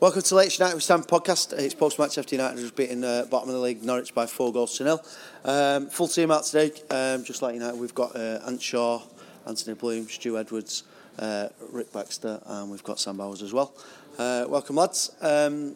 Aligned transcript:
Welcome 0.00 0.22
to 0.22 0.36
Late 0.36 0.56
United 0.56 0.76
We 0.76 0.80
Stand 0.80 1.08
podcast. 1.08 1.58
It's 1.58 1.74
post 1.74 1.98
match 1.98 2.18
after 2.18 2.36
United 2.36 2.60
has 2.60 2.70
beaten 2.70 3.02
uh, 3.02 3.24
bottom 3.28 3.48
of 3.48 3.56
the 3.56 3.60
league 3.60 3.82
Norwich 3.82 4.14
by 4.14 4.26
four 4.26 4.52
goals 4.52 4.78
to 4.78 4.84
nil. 4.84 5.04
Um, 5.44 5.88
full 5.88 6.06
team 6.06 6.30
out 6.30 6.44
today. 6.44 6.70
Um, 6.88 7.24
just 7.24 7.42
like 7.42 7.54
United, 7.54 7.80
we've 7.80 7.96
got 7.96 8.14
uh, 8.14 8.38
Ant 8.46 8.62
Shaw, 8.62 9.02
Anthony 9.44 9.74
Bloom, 9.74 10.08
Stu 10.08 10.38
Edwards, 10.38 10.84
uh, 11.18 11.48
Rick 11.72 11.92
Baxter, 11.92 12.40
and 12.46 12.70
we've 12.70 12.84
got 12.84 13.00
Sam 13.00 13.16
Bowers 13.16 13.42
as 13.42 13.52
well. 13.52 13.74
Uh, 14.16 14.44
welcome, 14.48 14.76
lads. 14.76 15.10
Um, 15.20 15.74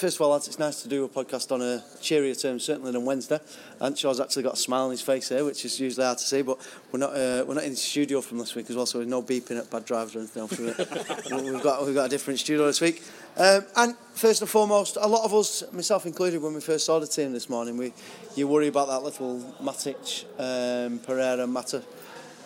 first 0.00 0.16
of 0.16 0.22
all, 0.22 0.30
lads, 0.30 0.48
it's 0.48 0.58
nice 0.58 0.80
to 0.82 0.88
do 0.88 1.04
a 1.04 1.08
podcast 1.08 1.52
on 1.52 1.60
a 1.60 1.84
cheerier 2.00 2.34
term, 2.34 2.58
certainly 2.58 2.90
than 2.90 3.04
Wednesday. 3.04 3.38
Ant 3.82 3.98
Shaw's 3.98 4.18
actually 4.18 4.44
got 4.44 4.54
a 4.54 4.56
smile 4.56 4.84
on 4.84 4.90
his 4.92 5.02
face 5.02 5.28
here, 5.28 5.44
which 5.44 5.62
is 5.66 5.78
usually 5.78 6.06
hard 6.06 6.16
to 6.16 6.24
see. 6.24 6.40
But 6.40 6.56
we're 6.90 7.00
not 7.00 7.10
uh, 7.10 7.44
we're 7.46 7.54
not 7.54 7.64
in 7.64 7.70
the 7.70 7.76
studio 7.76 8.22
from 8.22 8.38
this 8.38 8.54
week 8.54 8.70
as 8.70 8.76
well, 8.76 8.86
so 8.86 8.98
there's 8.98 9.10
no 9.10 9.22
beeping 9.22 9.58
at 9.58 9.70
bad 9.70 9.84
drivers 9.84 10.16
or 10.16 10.20
anything 10.20 10.40
else. 10.40 10.58
we've 11.30 11.62
got 11.62 11.84
we've 11.84 11.94
got 11.94 12.06
a 12.06 12.08
different 12.08 12.38
studio 12.40 12.64
this 12.64 12.80
week. 12.80 13.02
Um, 13.36 13.66
and 13.76 13.96
first 14.14 14.40
and 14.40 14.48
foremost, 14.50 14.96
a 14.98 15.06
lot 15.06 15.24
of 15.24 15.34
us, 15.34 15.64
myself 15.70 16.06
included, 16.06 16.40
when 16.40 16.54
we 16.54 16.62
first 16.62 16.86
saw 16.86 16.98
the 16.98 17.06
team 17.06 17.32
this 17.34 17.50
morning, 17.50 17.76
we 17.76 17.92
you 18.36 18.48
worry 18.48 18.68
about 18.68 18.88
that 18.88 19.02
little 19.02 19.38
Matic, 19.62 20.24
um, 20.38 20.98
Pereira, 21.00 21.46
Mata 21.46 21.82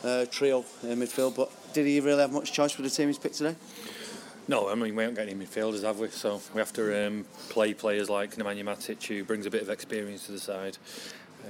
uh, 0.02 0.26
trio 0.26 0.64
in 0.82 0.98
midfield. 0.98 1.36
But 1.36 1.52
did 1.72 1.86
he 1.86 2.00
really 2.00 2.20
have 2.20 2.32
much 2.32 2.52
choice 2.52 2.76
with 2.76 2.90
the 2.90 2.94
team 2.94 3.08
he's 3.08 3.18
picked 3.18 3.36
today? 3.36 3.54
No, 4.46 4.68
I 4.68 4.74
mean 4.74 4.94
we 4.94 5.02
haven't 5.02 5.16
got 5.16 5.28
any 5.28 5.34
midfielders, 5.34 5.82
have 5.84 5.98
we? 5.98 6.08
So 6.08 6.40
we 6.52 6.58
have 6.58 6.72
to 6.74 7.06
um, 7.06 7.24
play 7.48 7.72
players 7.72 8.10
like 8.10 8.36
Nemanja 8.36 8.62
Matic, 8.62 9.02
who 9.06 9.24
brings 9.24 9.46
a 9.46 9.50
bit 9.50 9.62
of 9.62 9.70
experience 9.70 10.26
to 10.26 10.32
the 10.32 10.38
side. 10.38 10.76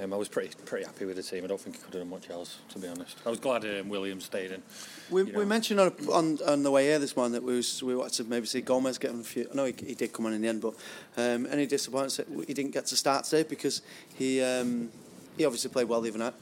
Um, 0.03 0.13
I 0.13 0.17
was 0.17 0.29
pretty 0.29 0.51
pretty 0.65 0.85
happy 0.85 1.05
with 1.05 1.17
the 1.17 1.23
team. 1.23 1.45
I 1.45 1.47
don't 1.49 1.61
think 1.61 1.77
he 1.77 1.83
could 1.83 1.95
have 1.95 2.03
done 2.03 2.11
much 2.11 2.31
else, 2.31 2.59
to 2.71 2.79
be 2.79 2.87
honest. 2.89 3.17
I 3.27 3.31
was 3.31 3.39
glad 3.41 3.65
um, 3.65 3.89
Williams 3.89 4.25
stayed 4.25 4.53
in. 4.53 4.63
We, 5.11 5.25
we 5.25 5.45
mentioned 5.45 5.81
on, 5.81 5.93
on 6.13 6.39
on 6.47 6.63
the 6.63 6.71
way 6.71 6.85
here 6.87 6.99
this 6.99 7.17
morning 7.17 7.33
that 7.33 7.43
we 7.43 7.57
was, 7.57 7.83
we 7.83 7.97
wanted 7.97 8.15
to 8.15 8.25
maybe 8.25 8.47
see 8.47 8.61
Gomez 8.61 8.99
getting 8.99 9.21
a 9.21 9.25
few. 9.25 9.49
I 9.51 9.55
know 9.55 9.65
he, 9.65 9.75
he 9.85 9.95
did 9.95 10.13
come 10.13 10.27
on 10.27 10.33
in 10.33 10.43
the 10.43 10.49
end, 10.49 10.63
but 10.63 10.75
um, 11.17 11.47
any 11.51 11.67
disappointments 11.67 12.17
that 12.19 12.29
he 12.47 12.55
didn't 12.55 12.73
get 12.73 12.87
to 12.87 12.97
start 12.97 13.25
today 13.25 13.43
because 13.49 13.83
he 14.15 14.41
um, 14.43 14.91
he 15.37 15.45
obviously 15.45 15.71
played 15.71 15.89
well 15.89 16.07
even 16.07 16.23
out. 16.23 16.35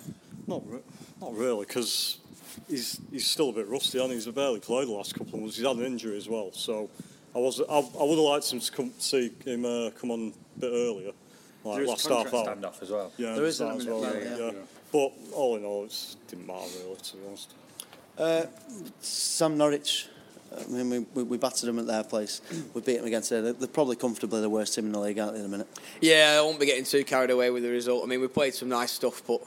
Not 0.47 0.63
re- 0.71 0.81
not 1.21 1.35
really 1.35 1.67
because 1.67 2.19
he's 2.69 3.01
he's 3.11 3.27
still 3.27 3.51
a 3.51 3.53
bit 3.53 3.69
rusty, 3.69 3.99
and 4.03 4.13
he's 4.13 4.27
barely 4.27 4.61
played 4.61 4.89
the 4.89 4.93
last 4.93 5.15
couple 5.15 5.35
of 5.35 5.41
months. 5.41 5.57
He's 5.57 5.67
had 5.67 5.77
an 5.77 5.85
injury 5.85 6.17
as 6.17 6.29
well, 6.29 6.51
so 6.53 6.89
I 7.35 7.39
was 7.39 7.61
I, 7.61 7.65
I 7.65 8.03
would 8.05 8.11
have 8.17 8.19
liked 8.19 8.51
him 8.53 8.61
to 8.61 8.73
come 8.73 8.93
see 8.99 9.33
him 9.45 9.65
uh, 9.65 9.91
come 9.91 10.11
on 10.11 10.33
a 10.57 10.61
bit 10.61 10.71
earlier, 10.73 11.13
like 11.65 11.75
There 11.77 11.83
is 11.85 11.89
last 11.89 12.07
a 12.07 12.15
half 12.17 12.31
contract 12.31 12.65
hour. 12.65 12.71
standoff 12.73 12.83
as 12.83 12.91
well. 12.91 13.13
Yeah, 13.17 13.35
There 13.35 13.45
is 13.45 13.59
that 13.59 13.77
as 13.77 13.87
well. 13.87 14.03
now, 14.03 14.13
yeah, 14.13 14.37
yeah. 14.37 14.37
yeah. 14.47 14.53
But 14.93 15.13
all 15.35 15.57
in 15.57 15.65
all, 15.65 15.85
it 15.85 16.17
didn't 16.29 16.47
matter 16.47 16.67
really, 16.85 16.97
to 16.97 17.17
be 17.17 17.23
honest. 17.27 17.55
Uh, 18.19 18.45
Sam 19.01 19.57
Norwich. 19.57 20.09
I 20.55 20.71
mean, 20.71 20.91
we, 20.91 20.99
we, 21.15 21.23
we 21.23 21.37
battered 21.39 21.67
them 21.67 21.79
at 21.79 21.87
their 21.87 22.05
place. 22.05 22.43
We 22.75 22.83
beat 22.83 22.99
them 22.99 23.07
against 23.07 23.31
there. 23.31 23.41
They're, 23.41 23.53
they're 23.55 23.69
probably 23.69 23.97
comfortably 23.97 24.43
the 24.43 24.51
worst 24.51 24.75
team 24.75 24.85
in 24.85 24.93
the 24.93 25.01
league, 25.01 25.19
aren't 25.19 25.33
they, 25.33 25.41
in 25.41 25.47
a 25.47 25.49
minute? 25.49 25.67
Yeah, 26.03 26.37
I 26.39 26.43
won't 26.43 26.61
be 26.61 26.67
getting 26.67 26.85
too 26.85 27.05
carried 27.05 27.31
away 27.31 27.49
with 27.49 27.63
the 27.63 27.71
result. 27.71 28.05
I 28.05 28.07
mean, 28.07 28.21
we 28.21 28.29
played 28.29 28.53
some 28.55 28.69
nice 28.69 28.93
stuff, 28.93 29.23
but 29.27 29.41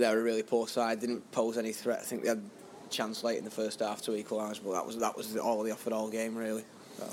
they're 0.00 0.18
a 0.18 0.22
really 0.22 0.42
poor 0.42 0.66
side. 0.66 1.00
Didn't 1.00 1.30
pose 1.32 1.56
any 1.56 1.72
threat. 1.72 2.00
I 2.00 2.02
think 2.02 2.22
they 2.22 2.28
had 2.28 2.42
a 2.84 2.88
chance 2.88 3.22
late 3.22 3.38
in 3.38 3.44
the 3.44 3.50
first 3.50 3.80
half 3.80 4.02
to 4.02 4.14
equalise, 4.16 4.58
but 4.58 4.72
that 4.72 4.86
was 4.86 4.98
that 4.98 5.16
was 5.16 5.36
all 5.36 5.62
they 5.62 5.70
offered 5.70 5.92
all 5.92 6.08
game 6.08 6.34
really. 6.34 6.64
So. 6.98 7.08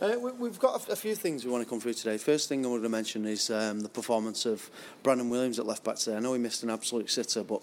Uh, 0.00 0.18
we, 0.18 0.32
we've 0.32 0.58
got 0.58 0.88
a, 0.88 0.96
few 0.96 1.14
things 1.14 1.44
we 1.44 1.50
want 1.50 1.62
to 1.62 1.68
come 1.68 1.78
through 1.78 1.92
today. 1.92 2.16
First 2.16 2.48
thing 2.48 2.64
I 2.64 2.70
want 2.70 2.82
to 2.82 2.88
mention 2.88 3.26
is 3.26 3.50
um, 3.50 3.80
the 3.80 3.88
performance 3.88 4.46
of 4.46 4.70
Brandon 5.02 5.28
Williams 5.28 5.58
at 5.58 5.66
left 5.66 5.84
back 5.84 5.96
today. 5.96 6.16
I 6.16 6.20
know 6.20 6.32
he 6.32 6.38
missed 6.38 6.62
an 6.62 6.70
absolute 6.70 7.10
sitter, 7.10 7.42
but 7.42 7.60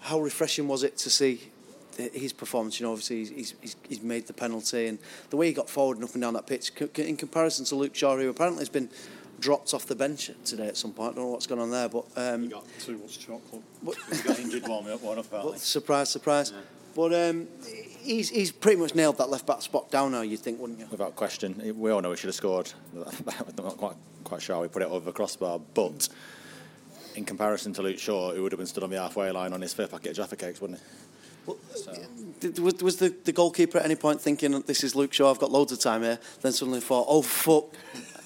how 0.00 0.18
refreshing 0.18 0.66
was 0.66 0.82
it 0.82 0.98
to 0.98 1.10
see 1.10 1.52
his 1.96 2.32
performance? 2.32 2.80
You 2.80 2.86
know, 2.86 2.92
obviously 2.92 3.18
he's, 3.18 3.54
he's- 3.60 3.76
he's, 3.88 4.02
made 4.02 4.26
the 4.26 4.32
penalty 4.32 4.88
and 4.88 4.98
the 5.30 5.36
way 5.36 5.46
he 5.46 5.52
got 5.52 5.70
forward 5.70 5.98
and 5.98 6.04
up 6.04 6.12
and 6.14 6.22
down 6.22 6.34
that 6.34 6.48
pitch 6.48 6.72
in 6.96 7.16
comparison 7.16 7.64
to 7.66 7.76
Luke 7.76 7.94
Shaw, 7.94 8.16
who 8.16 8.30
apparently 8.30 8.62
has 8.62 8.68
been 8.68 8.90
dropped 9.40 9.74
off 9.74 9.86
the 9.86 9.94
bench 9.94 10.30
today 10.44 10.68
at 10.68 10.76
some 10.76 10.92
point. 10.92 11.12
I 11.12 11.14
don't 11.16 11.24
know 11.24 11.30
what's 11.32 11.46
going 11.46 11.60
on 11.60 11.70
there, 11.70 11.88
but 11.88 12.04
um, 12.16 12.48
Got 12.48 12.66
too 12.80 12.98
much 12.98 13.18
chocolate. 13.18 13.62
He 14.12 14.22
got 14.28 14.38
injured 14.38 14.66
warming 14.66 14.92
up 14.92 15.02
one 15.02 15.18
apparently. 15.18 15.52
but 15.52 15.60
surprise, 15.60 16.10
surprise. 16.10 16.52
But 16.94 17.12
um, 17.12 17.46
he's, 18.00 18.30
he's 18.30 18.50
pretty 18.50 18.80
much 18.80 18.94
nailed 18.94 19.18
that 19.18 19.28
left 19.28 19.46
back 19.46 19.60
spot 19.60 19.90
down 19.90 20.12
now. 20.12 20.22
You'd 20.22 20.40
think, 20.40 20.58
wouldn't 20.58 20.78
you? 20.78 20.86
Without 20.90 21.14
question, 21.14 21.74
we 21.78 21.90
all 21.90 22.00
know 22.00 22.10
he 22.10 22.16
should 22.16 22.28
have 22.28 22.34
scored. 22.34 22.72
I'm 22.96 23.64
not 23.64 23.76
quite 23.76 23.96
quite 24.24 24.42
sure 24.42 24.60
we 24.60 24.68
put 24.68 24.82
it 24.82 24.88
over 24.88 25.04
the 25.04 25.12
crossbar, 25.12 25.60
but 25.74 26.08
in 27.14 27.24
comparison 27.24 27.72
to 27.74 27.82
Luke 27.82 27.98
Shaw, 27.98 28.32
who 28.32 28.42
would 28.42 28.52
have 28.52 28.58
been 28.58 28.66
stood 28.66 28.82
on 28.82 28.90
the 28.90 28.98
halfway 28.98 29.30
line 29.30 29.52
on 29.52 29.60
his 29.60 29.72
fifth 29.72 29.92
packet 29.92 30.10
of 30.10 30.16
Jaffa 30.16 30.36
cakes, 30.36 30.60
wouldn't 30.60 30.80
he? 30.80 30.84
Did, 32.40 32.58
was, 32.58 32.74
was 32.82 32.96
the, 32.96 33.14
the 33.24 33.32
goalkeeper 33.32 33.78
at 33.78 33.84
any 33.84 33.94
point 33.94 34.20
thinking, 34.20 34.60
this 34.62 34.82
is 34.82 34.96
Luke 34.96 35.12
Shaw, 35.12 35.30
I've 35.30 35.38
got 35.38 35.52
loads 35.52 35.70
of 35.70 35.78
time 35.78 36.02
here, 36.02 36.18
then 36.42 36.52
suddenly 36.52 36.80
thought, 36.80 37.06
oh 37.08 37.22
fuck, 37.22 37.66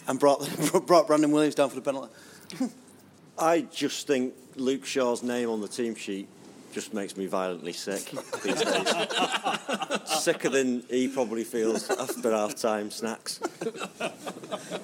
and 0.08 0.18
brought, 0.18 0.48
brought 0.86 1.06
Brandon 1.06 1.30
Williams 1.30 1.54
down 1.54 1.68
for 1.68 1.76
the 1.76 1.82
penalty? 1.82 2.12
I 3.38 3.62
just 3.72 4.06
think 4.06 4.34
Luke 4.56 4.84
Shaw's 4.84 5.22
name 5.22 5.48
on 5.48 5.60
the 5.60 5.68
team 5.68 5.94
sheet 5.94 6.28
just 6.72 6.94
makes 6.94 7.16
me 7.16 7.26
violently 7.26 7.72
sick 7.72 8.10
these 8.44 8.62
days. 8.62 8.94
Sicker 10.22 10.48
than 10.48 10.84
he 10.88 11.08
probably 11.08 11.42
feels 11.42 11.90
after 11.90 12.30
half 12.30 12.54
time 12.54 12.90
snacks. 12.90 13.40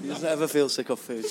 He 0.00 0.09
doesn't 0.09 0.28
ever 0.28 0.49
feel 0.49 0.69
sick 0.69 0.91
of 0.91 0.99
food. 0.99 1.25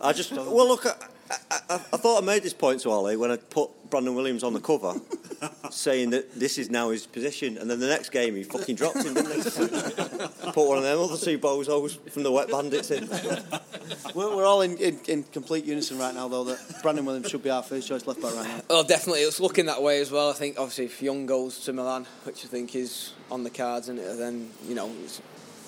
I 0.00 0.12
just, 0.12 0.32
well, 0.32 0.66
look, 0.66 0.84
I, 1.30 1.36
I, 1.50 1.60
I, 1.70 1.74
I 1.74 1.96
thought 1.96 2.22
I 2.22 2.26
made 2.26 2.42
this 2.42 2.52
point 2.52 2.80
to 2.80 2.90
Ollie 2.90 3.16
when 3.16 3.30
I 3.30 3.36
put 3.36 3.70
Brandon 3.90 4.14
Williams 4.14 4.44
on 4.44 4.52
the 4.52 4.60
cover, 4.60 4.94
saying 5.70 6.10
that 6.10 6.32
this 6.38 6.58
is 6.58 6.70
now 6.70 6.90
his 6.90 7.06
position, 7.06 7.58
and 7.58 7.70
then 7.70 7.80
the 7.80 7.88
next 7.88 8.10
game 8.10 8.36
he 8.36 8.44
fucking 8.44 8.76
dropped 8.76 8.98
him, 9.04 9.14
didn't 9.14 9.32
he? 9.32 9.42
put 10.52 10.68
one 10.68 10.78
of 10.78 10.84
them 10.84 10.98
other 10.98 11.16
two 11.16 11.38
bozos 11.38 11.98
from 12.10 12.22
the 12.22 12.30
Wet 12.30 12.48
Bandits 12.48 12.90
in. 12.90 13.08
We're, 14.14 14.34
we're 14.34 14.46
all 14.46 14.62
in, 14.62 14.76
in, 14.78 14.98
in 15.08 15.22
complete 15.24 15.64
unison 15.64 15.98
right 15.98 16.14
now, 16.14 16.26
though, 16.26 16.44
that 16.44 16.58
Brandon 16.82 17.04
Williams 17.04 17.28
should 17.28 17.42
be 17.42 17.50
our 17.50 17.62
first 17.62 17.86
choice 17.86 18.06
left 18.06 18.22
back 18.22 18.34
right 18.34 18.46
now. 18.46 18.60
Well, 18.68 18.84
definitely, 18.84 19.20
it's 19.20 19.40
looking 19.40 19.66
that 19.66 19.82
way 19.82 20.00
as 20.00 20.10
well. 20.10 20.30
I 20.30 20.32
think 20.32 20.58
obviously 20.58 20.86
if 20.86 21.02
Young 21.02 21.26
goes 21.26 21.60
to 21.64 21.72
Milan, 21.72 22.06
which 22.24 22.44
I 22.44 22.48
think 22.48 22.74
is 22.74 23.12
on 23.30 23.44
the 23.44 23.50
cards, 23.50 23.88
and 23.88 23.98
then 23.98 24.50
you 24.66 24.74
know 24.74 24.90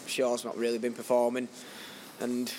Shaw's 0.07 0.45
not 0.45 0.57
really 0.57 0.79
been 0.79 0.93
performing, 0.93 1.49
and 2.23 2.53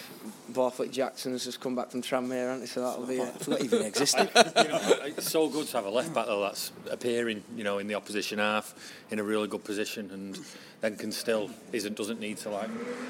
Borthwick 0.50 0.92
Jackson 0.92 1.32
has 1.32 1.44
just 1.44 1.60
come 1.60 1.76
back 1.76 1.90
from 1.90 2.02
Tranmere, 2.02 2.48
hasn't 2.48 2.62
he? 2.62 2.68
So 2.68 2.82
that'll 2.82 3.06
be 3.06 3.18
it. 3.18 3.48
Not 3.48 3.62
even 3.62 3.82
existed. 3.82 4.30
you 4.36 4.68
know, 4.68 4.98
it's 5.06 5.30
so 5.30 5.50
good 5.50 5.68
to 5.68 5.78
have 5.78 5.86
a 5.86 5.90
left 5.90 6.14
back 6.14 6.28
though 6.28 6.42
that's 6.42 6.72
appearing, 6.92 7.44
you 7.56 7.64
know, 7.64 7.80
in 7.80 7.88
the 7.88 7.96
opposition 7.96 8.40
half 8.40 8.76
in 9.14 9.20
a 9.20 9.24
really 9.24 9.48
good 9.48 9.64
position, 9.64 10.10
and 10.12 10.40
then 10.82 10.98
can 10.98 11.12
still 11.12 11.50
isn't 11.72 11.96
doesn't 11.96 12.20
need 12.20 12.36
to 12.38 12.50
like 12.50 12.70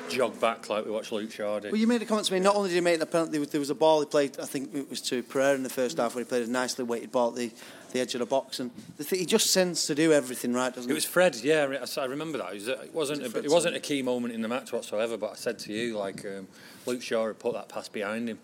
jog 0.09 0.40
back 0.40 0.69
like 0.69 0.86
we 0.86 0.91
watched 0.91 1.14
Luke 1.14 1.31
Shaw 1.31 1.59
do. 1.59 1.69
Well, 1.69 1.80
you 1.80 1.88
made 1.88 2.02
a 2.02 2.06
comment 2.06 2.28
to 2.28 2.34
me. 2.34 2.41
Not 2.41 2.56
only 2.56 2.69
did 2.69 2.75
he 2.75 2.81
make 2.81 3.00
the 3.00 3.06
penalty, 3.06 3.31
there 3.31 3.40
was, 3.40 3.50
there 3.50 3.59
was 3.59 3.69
a 3.69 3.75
ball 3.75 4.02
he 4.02 4.06
played. 4.06 4.38
I 4.38 4.46
think 4.46 4.75
it 4.75 4.90
was 4.90 5.02
to 5.03 5.24
Pereira 5.24 5.56
in 5.56 5.63
the 5.63 5.69
first 5.69 5.97
half, 5.97 6.13
where 6.13 6.24
he 6.24 6.28
played 6.28 6.46
a 6.46 6.52
nicely 6.52 6.84
weighted 6.84 7.12
ball 7.13 7.30
at 7.30 7.36
the, 7.36 7.52
the 7.94 8.02
edge 8.02 8.13
of 8.16 8.19
the 8.19 8.25
box, 8.25 8.59
and 8.59 8.69
the 8.97 9.06
thing, 9.06 9.19
he 9.19 9.25
just 9.25 9.53
tends 9.53 9.86
to 9.86 9.96
do 9.96 10.12
everything 10.12 10.53
right, 10.53 10.75
doesn't 10.75 10.90
It 10.90 10.94
he? 10.94 10.96
was 10.96 11.06
Fred, 11.06 11.38
yeah. 11.38 11.86
I 11.97 12.06
remember 12.06 12.38
that. 12.40 12.52
It, 12.52 12.56
was, 12.56 12.68
it 12.68 12.94
wasn't. 12.94 13.22
It 13.22 13.34
A, 13.34 13.40
it 13.46 13.50
wasn't 13.50 13.75
a 13.78 13.80
key 13.80 14.02
moment 14.02 14.34
in 14.34 14.42
the 14.42 14.50
match 14.50 14.74
whatsoever. 14.74 15.18
But 15.18 15.31
I 15.31 15.36
said 15.36 15.58
to 15.59 15.72
you, 15.72 15.97
like 15.97 16.25
um, 16.25 16.50
Luke 16.86 17.02
Shaw 17.02 17.28
had 17.28 17.40
put 17.40 17.54
that 17.54 17.69
pass 17.69 17.88
behind 17.88 18.28
him, 18.28 18.39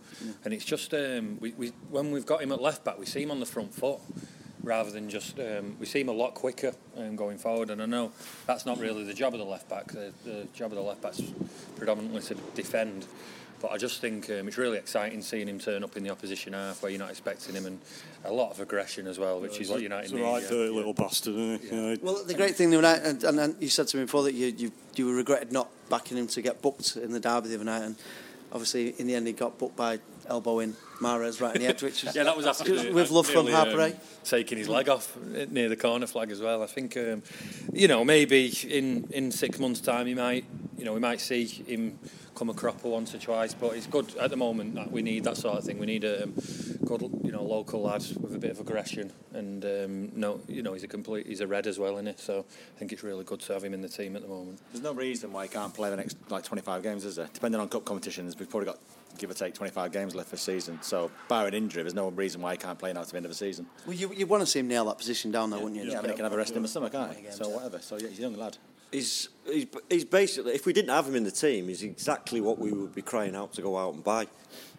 and 0.45 0.54
it's 0.54 0.66
just 0.66 0.94
um, 0.94 1.38
we, 1.42 1.51
we 1.57 1.68
when 1.89 2.12
we've 2.12 2.25
got 2.25 2.42
him 2.42 2.54
at 2.54 2.62
left 2.62 2.86
back, 2.86 2.98
we 2.98 3.06
see 3.06 3.22
him 3.22 3.31
on 3.31 3.42
the 3.42 3.45
front 3.45 3.74
foot 3.74 4.00
rather 4.64 4.92
than 4.92 5.10
just 5.10 5.40
um, 5.40 5.76
we 5.80 5.86
see 5.86 6.02
him 6.02 6.10
a 6.10 6.14
lot 6.14 6.34
quicker 6.34 6.74
um, 6.98 7.16
going 7.16 7.38
forward. 7.38 7.70
And 7.70 7.82
I 7.82 7.86
know 7.86 8.12
that's 8.46 8.66
not 8.66 8.80
really 8.80 9.04
the 9.04 9.14
job 9.14 9.34
of 9.34 9.40
the 9.40 9.46
left 9.46 9.70
back. 9.70 9.88
The, 9.88 10.12
the 10.24 10.48
job 10.54 10.72
of 10.72 10.78
the 10.78 10.84
left 10.84 11.02
back's 11.02 11.22
predominantly 11.76 12.22
to 12.24 12.36
defend. 12.56 13.08
But 13.62 13.72
I 13.72 13.78
just 13.78 14.00
think 14.00 14.30
um, 14.30 14.48
it's 14.48 14.58
really 14.58 14.78
exciting 14.78 15.22
seeing 15.22 15.48
him 15.50 15.60
turn 15.60 15.84
up 15.84 15.98
in 15.98 16.04
the 16.04 16.10
opposition 16.10 16.54
half 16.54 16.82
where 16.82 16.92
you're 16.92 17.00
not 17.00 17.10
expecting 17.10 17.56
him, 17.56 17.66
and 17.66 17.80
a 18.24 18.32
lot 18.32 18.52
of 18.52 18.62
aggression 18.62 19.06
as 19.06 19.20
well, 19.20 19.42
which 19.42 19.60
is 19.60 19.70
what 19.70 19.82
United 19.82 20.04
He's 20.04 20.12
a 20.14 20.16
need. 20.16 20.24
right 20.24 20.44
yeah. 20.44 20.50
dirty 20.50 20.70
little 20.70 20.94
bastard, 20.94 21.36
isn't 21.36 21.62
he? 21.62 21.68
Yeah. 21.68 21.90
Yeah. 21.90 21.96
Well, 22.02 22.24
the 22.24 22.36
great 22.36 22.56
thing 22.56 22.70
the 22.70 22.78
other 22.78 22.88
night, 22.88 23.02
and, 23.04 23.24
and, 23.24 23.40
and 23.40 23.56
you 23.62 23.68
said 23.68 23.88
to 23.90 23.98
me 23.98 24.04
before 24.04 24.24
that 24.24 24.34
you, 24.34 24.48
you 24.58 24.72
you 24.96 25.14
regretted 25.14 25.52
not 25.52 25.70
backing 25.90 26.18
him 26.18 26.28
to 26.28 26.42
get 26.42 26.62
booked 26.62 26.96
in 26.96 27.12
the 27.12 27.20
derby 27.20 27.50
the 27.50 27.56
other 27.56 27.66
night, 27.66 27.84
and 27.84 27.96
obviously 28.54 28.96
in 28.98 29.08
the 29.08 29.16
end 29.16 29.28
he 29.28 29.34
got 29.34 29.58
booked 29.58 29.76
by 29.76 30.00
elbowing 30.30 30.76
Mahrez 31.00 31.42
right 31.42 31.56
in 31.56 31.62
the 31.62 31.68
head, 31.68 31.81
which 31.81 32.04
was 32.04 32.16
Yeah, 32.16 32.24
that 32.24 32.36
was 32.38 32.46
after 32.46 32.75
the- 32.75 32.92
with 32.92 33.10
love 33.12 33.28
from 33.28 33.46
nearly, 33.46 33.51
Harper. 33.54 33.81
um, 33.81 33.94
taking 34.24 34.57
his 34.57 34.68
leg 34.69 34.90
off 34.90 35.16
near 35.50 35.69
the 35.69 35.75
corner 35.75 36.07
flag 36.07 36.31
as 36.31 36.42
well. 36.42 36.62
I 36.63 36.68
think 36.68 36.96
um, 36.98 37.24
you 37.74 37.88
know 37.88 38.04
maybe 38.04 38.48
in 38.68 39.07
in 39.12 39.31
six 39.31 39.60
months' 39.60 39.81
time 39.81 40.06
he 40.07 40.13
might 40.13 40.46
you 40.80 40.86
know, 40.86 40.94
we 40.94 41.00
might 41.00 41.20
see 41.20 41.46
him 41.46 42.00
come 42.36 42.50
a 42.50 42.54
cropper 42.54 42.88
once 42.88 43.14
or 43.14 43.18
twice, 43.18 43.54
but 43.54 43.76
it's 43.76 43.86
good 43.86 44.16
at 44.16 44.30
the 44.30 44.38
moment 44.38 44.76
that 44.76 44.92
we 44.92 45.02
need 45.02 45.26
that 45.26 45.36
sort 45.36 45.58
of 45.58 45.64
thing. 45.66 45.78
We 45.78 45.86
need 45.86 46.06
a 46.06 46.24
um, 46.24 46.34
good, 46.86 47.02
you 47.22 47.31
know, 47.34 47.44
local 47.44 47.81
lad 47.81 48.06
with 48.20 48.34
a 48.34 48.40
bit 48.40 48.52
of 48.52 48.62
aggression, 48.62 49.12
and 49.34 49.66
um, 49.66 50.12
no, 50.16 50.40
you 50.48 50.64
know, 50.64 50.74
he's 50.74 50.84
a 50.84 50.88
complete, 50.88 51.28
he's 51.28 51.42
a 51.42 51.48
red 51.48 51.68
as 51.68 51.78
well, 51.78 51.96
isn't 51.96 52.08
it? 52.08 52.20
So 52.20 52.46
I 52.76 52.80
think 52.80 52.94
it's 52.94 53.04
really 53.04 53.26
good 53.26 53.42
to 53.42 53.54
have 53.54 53.64
him 53.64 53.74
in 53.74 53.81
the 53.81 53.90
team 53.90 54.16
at 54.16 54.22
the 54.22 54.30
moment. 54.30 54.62
There's 54.72 54.84
no 54.84 54.94
reason 54.94 55.34
why 55.34 55.44
he 55.44 55.50
can't 55.50 55.74
play 55.74 55.90
the 55.90 55.98
next 55.98 56.18
like 56.30 56.44
25 56.46 56.82
games, 56.82 57.04
is 57.04 57.18
there? 57.18 57.30
Depending 57.34 57.60
on 57.60 57.68
cup 57.68 57.84
competitions, 57.84 58.40
we've 58.40 58.50
probably 58.50 58.68
got 58.68 58.80
give 59.18 59.30
or 59.30 59.34
take 59.34 59.54
25 59.54 59.92
games 59.92 60.16
left 60.16 60.32
this 60.32 60.42
season. 60.42 60.80
So, 60.82 61.12
barring 61.28 61.54
injury, 61.54 61.84
there's 61.84 61.94
no 61.94 62.10
reason 62.10 62.42
why 62.42 62.54
he 62.54 62.58
can't 62.58 62.80
play 62.80 62.94
now 62.94 63.04
to 63.04 63.12
the 63.12 63.18
end 63.18 63.25
of 63.25 63.32
the 63.32 63.36
season. 63.36 63.68
Well, 63.86 63.96
you, 63.96 64.14
you 64.14 64.25
want 64.25 64.42
to 64.42 64.48
see 64.48 64.60
him 64.60 64.68
nail 64.68 64.86
that 64.86 64.98
position 64.98 65.32
down 65.32 65.50
there, 65.50 65.60
wouldn't 65.60 65.84
you? 65.84 65.90
Yeah, 65.92 66.00
I 66.00 66.02
mean, 66.02 66.12
he 66.12 66.16
can 66.16 66.24
have 66.24 66.34
a 66.34 66.38
rest 66.38 66.56
in 66.56 66.62
the 66.62 66.68
summer, 66.68 66.90
can't 66.90 67.16
he? 67.16 67.30
So, 67.32 67.50
whatever. 67.50 67.80
So, 67.80 67.98
yeah, 67.98 68.08
he's 68.08 68.20
a 68.20 68.22
young 68.24 68.36
lad. 68.36 68.58
He's, 68.91 69.30
he's, 69.45 69.68
he's 69.89 70.06
basically, 70.06 70.53
if 70.53 70.65
we 70.65 70.74
didn't 70.74 70.89
have 70.89 71.07
him 71.07 71.15
in 71.15 71.24
the 71.24 71.31
team, 71.31 71.68
he's 71.68 71.83
exactly 71.83 72.41
what 72.41 72.57
we 72.57 72.71
would 72.71 72.95
be 72.95 73.01
crying 73.01 73.36
out 73.36 73.53
to 73.53 73.62
go 73.62 73.77
out 73.77 73.94
and 73.94 74.03
buy 74.03 74.27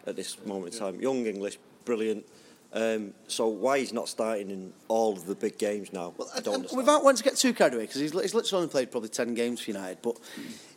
at 0.06 0.16
this 0.16 0.44
moment 0.44 0.74
in 0.74 0.80
time. 0.80 1.00
Young 1.00 1.26
English, 1.26 1.58
brilliant. 1.84 2.24
Um, 2.72 3.14
so 3.26 3.48
why 3.48 3.80
he's 3.80 3.92
not 3.92 4.08
starting 4.08 4.50
in 4.50 4.72
all 4.88 5.12
of 5.12 5.26
the 5.26 5.34
big 5.34 5.58
games 5.58 5.92
now? 5.92 6.14
Well, 6.16 6.30
I 6.34 6.40
don't 6.40 6.54
understand. 6.54 6.78
without 6.78 7.02
wanting 7.02 7.18
to 7.18 7.24
get 7.24 7.36
too 7.36 7.52
carried 7.52 7.74
away, 7.74 7.84
because 7.84 8.00
he's, 8.00 8.12
he's 8.12 8.34
literally 8.34 8.62
only 8.62 8.70
played 8.70 8.90
probably 8.90 9.08
10 9.08 9.34
games 9.34 9.60
for 9.60 9.70
United, 9.70 9.98
but 10.02 10.18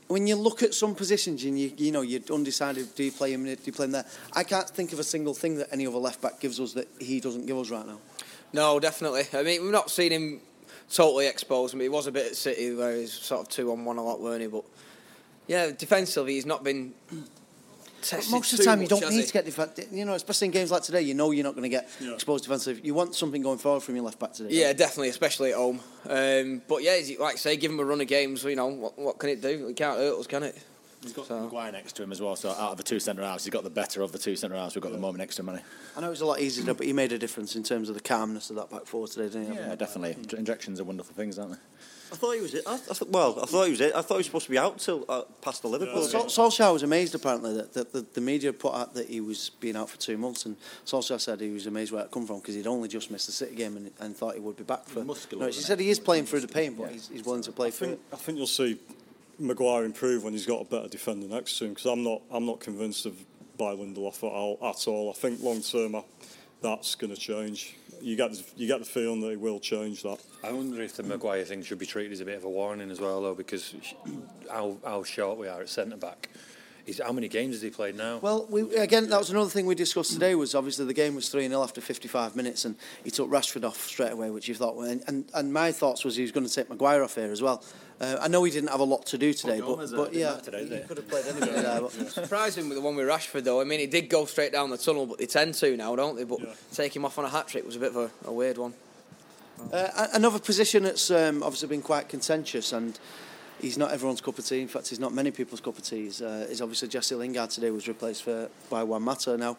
when 0.08 0.28
you 0.28 0.36
look 0.36 0.64
at 0.64 0.74
some 0.74 0.96
positions 0.96 1.44
and 1.44 1.60
you, 1.60 1.72
you 1.78 1.92
know, 1.92 2.02
you're 2.02 2.22
undecided, 2.32 2.94
do 2.96 3.04
you 3.04 3.12
play 3.12 3.34
him, 3.34 3.46
do 3.46 3.58
you 3.64 3.72
play 3.72 3.86
him 3.86 3.92
there? 3.92 4.06
I 4.34 4.44
can't 4.44 4.70
think 4.70 4.94
of 4.94 5.00
a 5.00 5.04
single 5.04 5.34
thing 5.34 5.56
that 5.56 5.68
any 5.72 5.88
other 5.88 5.98
left 5.98 6.22
back 6.22 6.40
gives 6.40 6.60
us 6.60 6.74
that 6.74 6.88
he 7.00 7.20
doesn't 7.20 7.46
give 7.46 7.58
us 7.58 7.70
right 7.70 7.86
now. 7.86 8.00
No, 8.52 8.80
definitely. 8.80 9.24
I 9.34 9.44
mean, 9.44 9.64
we've 9.64 9.72
not 9.72 9.90
seen 9.90 10.12
him 10.12 10.42
totally 10.92 11.28
exposed. 11.28 11.74
I 11.74 11.78
mean, 11.78 11.86
he 11.86 11.90
was 11.90 12.08
a 12.08 12.12
bit 12.12 12.28
at 12.28 12.36
City 12.36 12.74
where 12.76 12.96
he's 12.96 13.14
sort 13.14 13.42
of 13.42 13.50
two 13.50 13.72
on 13.72 13.86
one 13.86 13.98
a 13.98 14.04
lot, 14.04 14.22
weren't 14.22 14.42
he? 14.42 14.48
But 14.48 14.64
yeah, 15.48 15.72
defensively, 15.72 16.34
he's 16.34 16.46
not 16.46 16.64
been. 16.64 16.94
Tested 18.02 18.34
Most 18.34 18.52
of 18.52 18.58
the 18.58 18.64
too 18.66 18.70
time, 18.70 18.82
you 18.82 18.88
don't 18.90 19.10
need 19.10 19.22
he? 19.22 19.26
to 19.26 19.32
get 19.32 19.46
defended. 19.46 19.88
You 19.90 20.04
know, 20.04 20.14
especially 20.14 20.48
in 20.48 20.52
games 20.52 20.72
like 20.72 20.84
today, 20.84 21.04
you 21.04 21.14
know 21.14 21.32
you're 21.32 21.46
not 21.46 21.56
going 21.56 21.64
to 21.64 21.70
get 21.70 21.90
exposed 22.02 22.44
defensively. 22.44 22.82
You 22.84 22.94
want 22.94 23.16
something 23.16 23.42
going 23.42 23.60
forward 23.60 23.82
from 23.82 23.96
your 23.96 24.04
left 24.04 24.20
back 24.20 24.34
today. 24.34 24.50
Yeah, 24.52 24.74
definitely, 24.74 25.08
especially 25.08 25.52
at 25.52 25.58
home. 25.58 25.80
Um, 26.10 26.62
but 26.68 26.84
yeah, 26.84 26.98
as 27.00 27.10
like 27.18 27.36
I 27.36 27.38
say, 27.38 27.56
give 27.56 27.72
him 27.72 27.80
a 27.80 27.86
run 27.86 28.02
of 28.02 28.08
games. 28.08 28.44
You 28.44 28.58
know, 28.58 28.68
what, 28.68 29.00
what 29.00 29.20
can 29.20 29.30
it 29.30 29.42
do? 29.42 29.70
It 29.70 29.78
can't 29.78 29.98
hurt 29.98 30.20
us, 30.20 30.28
can 30.28 30.44
it? 30.44 30.62
He's 31.04 31.14
got 31.14 31.28
So- 31.28 31.40
Maguire 31.42 31.72
next 31.72 31.96
to 31.98 32.04
him 32.04 32.12
as 32.12 32.22
well. 32.22 32.36
So, 32.36 32.50
out 32.50 32.72
of 32.72 32.78
the 32.78 32.84
two 32.84 33.00
centre 33.00 33.22
halves, 33.24 33.44
he's 33.44 33.52
got 33.52 33.64
the 33.64 33.70
better 33.70 34.02
of 34.02 34.12
the 34.12 34.18
two 34.18 34.36
centre 34.36 34.56
halves. 34.56 34.74
We've 34.76 34.82
got 34.82 34.92
the 34.92 34.98
moment 34.98 35.20
next 35.20 35.36
to 35.36 35.42
him, 35.42 35.48
hasn't 35.50 35.66
I 35.96 36.02
know 36.02 36.08
it 36.08 36.12
was 36.12 36.22
a 36.22 36.26
lot 36.26 36.40
easier, 36.40 36.74
but 36.74 36.86
he 36.88 36.94
made 36.94 37.12
a 37.12 37.18
difference 37.20 37.56
in 37.56 37.64
terms 37.64 37.90
of 37.90 37.96
the 37.96 38.02
calmness 38.02 38.50
of 38.50 38.56
that 38.56 38.70
back 38.70 38.86
four 38.86 39.08
today, 39.08 39.26
didn't 39.26 39.46
he? 39.48 39.54
he? 39.54 39.60
Yeah, 39.60 39.76
definitely. 39.76 40.18
Injections 40.38 40.80
are 40.80 40.84
wonderful 40.84 41.14
things, 41.16 41.38
aren't 41.38 41.52
they? 41.54 41.58
I 42.12 42.16
thought 42.16 42.32
he 42.36 42.42
was 42.42 42.54
it. 42.54 42.64
I, 42.68 42.74
I 42.76 42.78
thought, 42.78 43.10
well, 43.10 43.40
I 43.42 43.46
thought 43.48 43.64
he 43.64 43.72
was 43.72 43.82
it. 43.82 43.96
I 43.96 44.02
thought 44.04 44.16
he 44.16 44.18
was 44.20 44.26
supposed 44.28 44.46
to 44.46 44.52
be 44.52 44.58
out 44.60 44.78
till 44.78 45.04
uh, 45.10 45.24
past 45.42 45.64
the 45.64 45.68
Liverpool 45.68 45.96
Well, 46.02 46.12
game. 46.12 46.30
Sol- 46.30 46.52
Solskjaer 46.52 46.72
was 46.72 46.84
amazed 46.84 47.16
apparently 47.16 47.56
that, 47.56 47.74
that 47.74 47.92
the, 47.92 48.06
the 48.14 48.22
media 48.22 48.54
put 48.54 48.76
out 48.76 48.94
that 48.94 49.08
he 49.10 49.20
was 49.20 49.50
being 49.60 49.76
out 49.76 49.90
for 49.90 49.98
two 49.98 50.16
months, 50.16 50.46
and 50.46 50.56
Solskjaer 50.86 51.20
said 51.20 51.42
he 51.42 51.50
was 51.50 51.66
amazed 51.66 51.92
where 51.92 52.04
it 52.04 52.12
come 52.12 52.28
from 52.28 52.38
because 52.38 52.54
he'd 52.54 52.68
only 52.68 52.88
just 52.88 53.10
missed 53.10 53.26
the 53.26 53.32
City 53.32 53.56
game 53.56 53.78
and, 53.78 53.90
and 54.00 54.16
thought 54.16 54.36
he 54.36 54.42
would 54.42 54.56
be 54.58 54.64
back 54.64 54.86
for. 54.86 55.04
Muscular, 55.04 55.46
No, 55.46 55.52
he 55.52 55.54
said 55.60 55.80
he 55.80 55.90
is 55.90 56.00
playing 56.00 56.26
through 56.28 56.42
the 56.42 56.48
pain, 56.48 56.76
but 56.76 56.92
he's, 56.92 57.08
he's 57.10 57.26
willing 57.26 57.42
to 57.42 57.52
play 57.52 57.70
I 57.70 57.72
through 57.72 57.88
think, 57.88 58.00
it. 58.12 58.14
I 58.14 58.18
think 58.18 58.38
you'll 58.38 58.46
see 58.48 58.78
Maguire 59.44 59.84
improve 59.84 60.24
when 60.24 60.34
he's 60.34 60.46
got 60.46 60.62
a 60.62 60.66
better 60.66 60.88
defender 60.88 61.28
next 61.28 61.58
to 61.60 61.66
him 61.66 61.72
because 61.72 61.86
I'm 61.86 62.04
not 62.04 62.22
I'm 62.32 62.46
not 62.46 62.60
convinced 62.60 63.06
of 63.06 63.16
by 63.58 63.74
Lindelof 63.76 64.18
at 64.18 64.24
all. 64.24 64.58
At 64.62 64.88
all. 64.88 65.10
I 65.10 65.14
think 65.14 65.42
long 65.42 65.62
term 65.62 65.96
that's 66.62 66.96
going 66.96 67.14
to 67.14 67.20
change. 67.20 67.76
You 68.02 68.16
get 68.16 68.32
you 68.56 68.68
get 68.68 68.80
the 68.80 68.86
feeling 68.86 69.22
that 69.22 69.30
he 69.30 69.36
will 69.36 69.60
change 69.60 70.04
that. 70.04 70.20
I 70.44 70.52
wonder 70.52 70.82
if 70.82 70.96
the 70.96 71.04
Maguire 71.04 71.44
thing 71.46 71.64
should 71.64 71.80
be 71.80 71.86
treated 71.86 72.12
as 72.14 72.22
a 72.22 72.26
bit 72.26 72.38
of 72.38 72.44
a 72.44 72.50
warning 72.50 72.90
as 72.90 73.00
well, 73.00 73.22
though, 73.22 73.36
because 73.36 73.76
how, 74.52 74.78
how 74.84 75.04
short 75.04 75.38
we 75.38 75.48
are 75.48 75.62
at 75.62 75.70
centre 75.70 75.98
back. 75.98 76.30
He's, 76.86 77.02
how 77.02 77.14
many 77.14 77.30
games 77.30 77.56
has 77.56 77.62
he 77.62 77.70
played 77.70 77.96
now? 77.96 78.18
Well, 78.18 78.46
we, 78.50 78.76
again, 78.76 79.10
that 79.10 79.18
was 79.18 79.30
another 79.30 79.50
thing 79.50 79.66
we 79.66 79.76
discussed 79.76 80.12
today. 80.12 80.36
Was 80.36 80.54
obviously 80.54 80.86
the 80.86 80.94
game 80.94 81.16
was 81.16 81.30
three 81.30 81.48
0 81.48 81.62
after 81.64 81.80
fifty 81.80 82.10
five 82.10 82.36
minutes, 82.36 82.66
and 82.66 82.76
he 83.04 83.12
took 83.12 83.30
Rashford 83.30 83.64
off 83.64 83.86
straight 83.86 84.12
away, 84.12 84.30
which 84.32 84.50
you 84.50 84.56
thought. 84.56 84.78
And, 84.84 85.02
and, 85.08 85.26
and 85.34 85.54
my 85.54 85.72
thoughts 85.72 86.04
was 86.04 86.18
he 86.18 86.24
was 86.24 86.34
going 86.34 86.46
to 86.46 86.54
take 86.54 86.70
Maguire 86.70 87.02
off 87.02 87.16
here 87.16 87.32
as 87.32 87.42
well. 87.42 87.64
Uh, 88.02 88.18
I 88.20 88.28
know 88.28 88.44
he 88.44 88.52
didn't 88.52 88.70
have 88.70 88.82
a 88.82 88.86
lot 88.86 89.06
to 89.08 89.18
do 89.18 89.34
today, 89.34 89.62
but, 89.62 89.76
Gomez, 89.76 89.94
but 89.94 90.14
yeah, 90.14 90.36
today, 90.36 90.66
he 90.66 90.80
could 90.82 90.98
have 90.98 91.08
played 91.08 91.26
anybody 91.30 91.52
there. 91.54 91.80
But, 91.80 91.92
Surprising 91.92 92.68
with 92.68 92.78
the 92.78 92.82
one 92.82 92.98
with 92.98 93.08
Rashford, 93.08 93.46
though. 93.46 93.62
I 93.62 93.64
mean, 93.64 93.80
he 93.80 93.88
did 93.88 94.10
go 94.10 94.26
straight 94.26 94.52
down 94.52 94.70
the 94.70 94.78
tunnel, 94.78 95.06
but 95.06 95.20
they 95.20 95.26
tend 95.26 95.54
to 95.56 95.78
now, 95.78 95.96
don't 95.96 96.18
they? 96.18 96.26
But 96.26 96.40
take 96.74 96.94
him 96.94 97.06
off 97.06 97.18
on 97.18 97.24
a 97.24 97.30
hat 97.30 97.48
trick 97.48 97.66
was 97.66 97.78
a 97.78 97.80
bit 97.80 97.96
of 97.96 97.98
a, 97.98 98.12
a 98.26 98.34
weird 98.34 98.58
one. 98.58 98.74
Uh, 99.72 100.08
another 100.14 100.40
position 100.40 100.84
that's 100.84 101.10
um, 101.12 101.42
obviously 101.44 101.70
been 101.70 101.82
quite 101.82 102.10
contentious 102.10 102.74
and 102.74 103.00
he's 103.62 103.78
not 103.78 103.92
everyone's 103.92 104.22
cup 104.22 104.38
of 104.38 104.46
tea. 104.46 104.62
In 104.62 104.68
fact, 104.68 104.90
he's 104.90 105.00
not 105.00 105.14
many 105.14 105.32
people's 105.32 105.62
cup 105.62 105.78
of 105.78 105.84
tea. 105.84 106.08
Is, 106.08 106.22
uh, 106.22 106.48
is 106.50 106.62
obviously 106.62 106.88
Jesse 106.88 107.16
Lingard 107.16 107.50
today 107.50 107.72
was 107.72 107.88
replaced 107.88 108.24
for 108.24 108.50
by 108.70 108.84
Juan 108.84 109.02
Mata. 109.02 109.38
Now, 109.38 109.58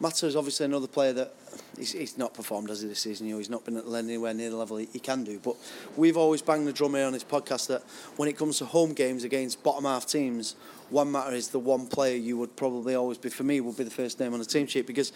Mata 0.00 0.26
is 0.26 0.36
obviously 0.36 0.66
another 0.66 0.86
player 0.86 1.12
that 1.12 1.34
he's, 1.82 1.92
he's 1.92 2.18
not 2.18 2.32
performed 2.32 2.70
as 2.70 2.80
he 2.80 2.88
this 2.88 3.00
season. 3.00 3.26
You 3.26 3.34
know, 3.34 3.38
he's 3.38 3.50
not 3.50 3.64
been 3.64 3.82
anywhere 3.94 4.32
near 4.32 4.50
the 4.50 4.56
level 4.56 4.76
he, 4.76 4.88
he 4.92 4.98
can 4.98 5.24
do. 5.24 5.40
But 5.42 5.56
we've 5.96 6.16
always 6.16 6.40
banged 6.40 6.66
the 6.66 6.72
drum 6.72 6.94
here 6.94 7.06
on 7.06 7.12
this 7.12 7.24
podcast 7.24 7.66
that 7.68 7.82
when 8.16 8.28
it 8.28 8.38
comes 8.38 8.58
to 8.58 8.64
home 8.64 8.92
games 8.92 9.24
against 9.24 9.62
bottom 9.62 9.84
half 9.84 10.06
teams, 10.06 10.54
Juan 10.90 11.10
Mata 11.10 11.34
is 11.34 11.48
the 11.48 11.58
one 11.58 11.86
player 11.86 12.16
you 12.16 12.36
would 12.36 12.54
probably 12.54 12.94
always 12.94 13.18
be 13.18 13.30
for 13.30 13.44
me 13.44 13.60
would 13.60 13.76
be 13.76 13.84
the 13.84 13.90
first 13.90 14.20
name 14.20 14.34
on 14.34 14.38
the 14.38 14.44
team 14.44 14.66
sheet 14.66 14.86
because 14.86 15.12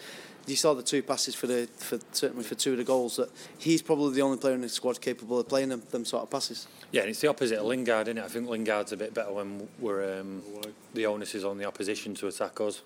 you 0.47 0.55
saw 0.55 0.73
the 0.73 0.81
two 0.81 1.03
passes 1.03 1.35
for 1.35 1.45
the 1.45 1.67
for 1.77 1.99
certainly 2.11 2.43
for 2.43 2.55
two 2.55 2.71
of 2.71 2.77
the 2.77 2.83
goals 2.83 3.17
that 3.17 3.29
he's 3.59 3.81
probably 3.81 4.13
the 4.15 4.21
only 4.21 4.37
player 4.37 4.55
in 4.55 4.61
the 4.61 4.69
squad 4.69 4.99
capable 4.99 5.39
of 5.39 5.47
playing 5.47 5.69
them, 5.69 5.83
them 5.91 6.03
sort 6.03 6.23
of 6.23 6.31
passes. 6.31 6.67
Yeah, 6.91 7.01
and 7.01 7.09
it's 7.11 7.21
the 7.21 7.27
opposite 7.27 7.59
of 7.59 7.65
Lingard, 7.65 8.07
isn't 8.07 8.17
it? 8.17 8.23
I 8.23 8.27
think 8.27 8.49
Lingard's 8.49 8.91
a 8.91 8.97
bit 8.97 9.13
better 9.13 9.31
when 9.31 9.67
we're 9.79 10.19
um, 10.19 10.41
the 10.93 11.05
onus 11.05 11.35
is 11.35 11.45
on 11.45 11.57
the 11.57 11.65
opposition 11.65 12.15
to 12.15 12.27
attack 12.27 12.59
us, 12.59 12.81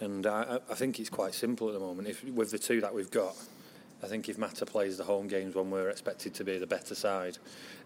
and 0.00 0.26
I, 0.26 0.60
I 0.70 0.74
think 0.74 1.00
it's 1.00 1.10
quite 1.10 1.34
simple 1.34 1.68
at 1.68 1.74
the 1.74 1.80
moment. 1.80 2.06
If 2.06 2.22
with 2.24 2.50
the 2.50 2.58
two 2.58 2.80
that 2.80 2.94
we've 2.94 3.09
got, 3.10 3.36
I 4.02 4.06
think 4.06 4.28
if 4.28 4.38
Mata 4.38 4.64
plays 4.66 4.96
the 4.96 5.04
home 5.04 5.28
games 5.28 5.54
when 5.54 5.70
we're 5.70 5.90
expected 5.90 6.34
to 6.34 6.44
be 6.44 6.58
the 6.58 6.66
better 6.66 6.94
side, 6.94 7.38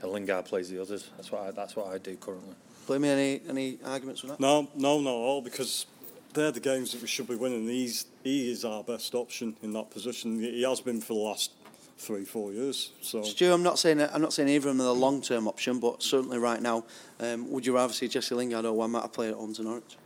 and 0.02 0.10
Lingard 0.10 0.44
plays 0.44 0.70
the 0.70 0.80
others, 0.80 1.10
that's 1.16 1.32
what 1.32 1.42
I, 1.42 1.50
that's 1.50 1.76
what 1.76 1.88
I 1.88 1.98
do 1.98 2.16
currently. 2.16 2.54
Blame 2.86 3.02
me 3.02 3.08
any 3.08 3.40
any 3.48 3.78
arguments 3.84 4.22
with 4.22 4.32
that? 4.32 4.40
No, 4.40 4.68
no, 4.76 5.00
no, 5.00 5.10
all 5.10 5.40
because 5.40 5.86
they're 6.34 6.52
the 6.52 6.60
games 6.60 6.92
that 6.92 7.00
we 7.00 7.08
should 7.08 7.28
be 7.28 7.34
winning. 7.34 7.66
He's 7.66 8.06
he 8.22 8.50
is 8.50 8.64
our 8.64 8.82
best 8.82 9.14
option 9.14 9.56
in 9.62 9.72
that 9.72 9.90
position. 9.90 10.38
He 10.38 10.62
has 10.62 10.80
been 10.80 11.00
for 11.00 11.14
the 11.14 11.20
last 11.20 11.52
three, 11.96 12.24
four 12.24 12.52
years. 12.52 12.92
So 13.00 13.22
Stu, 13.22 13.52
I'm 13.52 13.62
not 13.62 13.78
saying 13.78 14.00
I'm 14.02 14.20
not 14.20 14.32
saying 14.32 14.48
either 14.48 14.68
of 14.68 14.76
them 14.76 14.80
are 14.82 14.92
the 14.92 14.94
long 14.94 15.22
term 15.22 15.48
option, 15.48 15.80
but 15.80 16.02
certainly 16.02 16.38
right 16.38 16.60
now, 16.60 16.84
um, 17.20 17.50
would 17.50 17.64
you 17.64 17.74
rather 17.74 17.92
see 17.92 18.08
Jesse 18.08 18.34
Lingard 18.34 18.64
or 18.64 18.72
Juan 18.72 18.90
Mata 18.90 19.08
play 19.08 19.28
at 19.28 19.34
home 19.34 19.54
to 19.54 19.62
Norwich? 19.62 19.96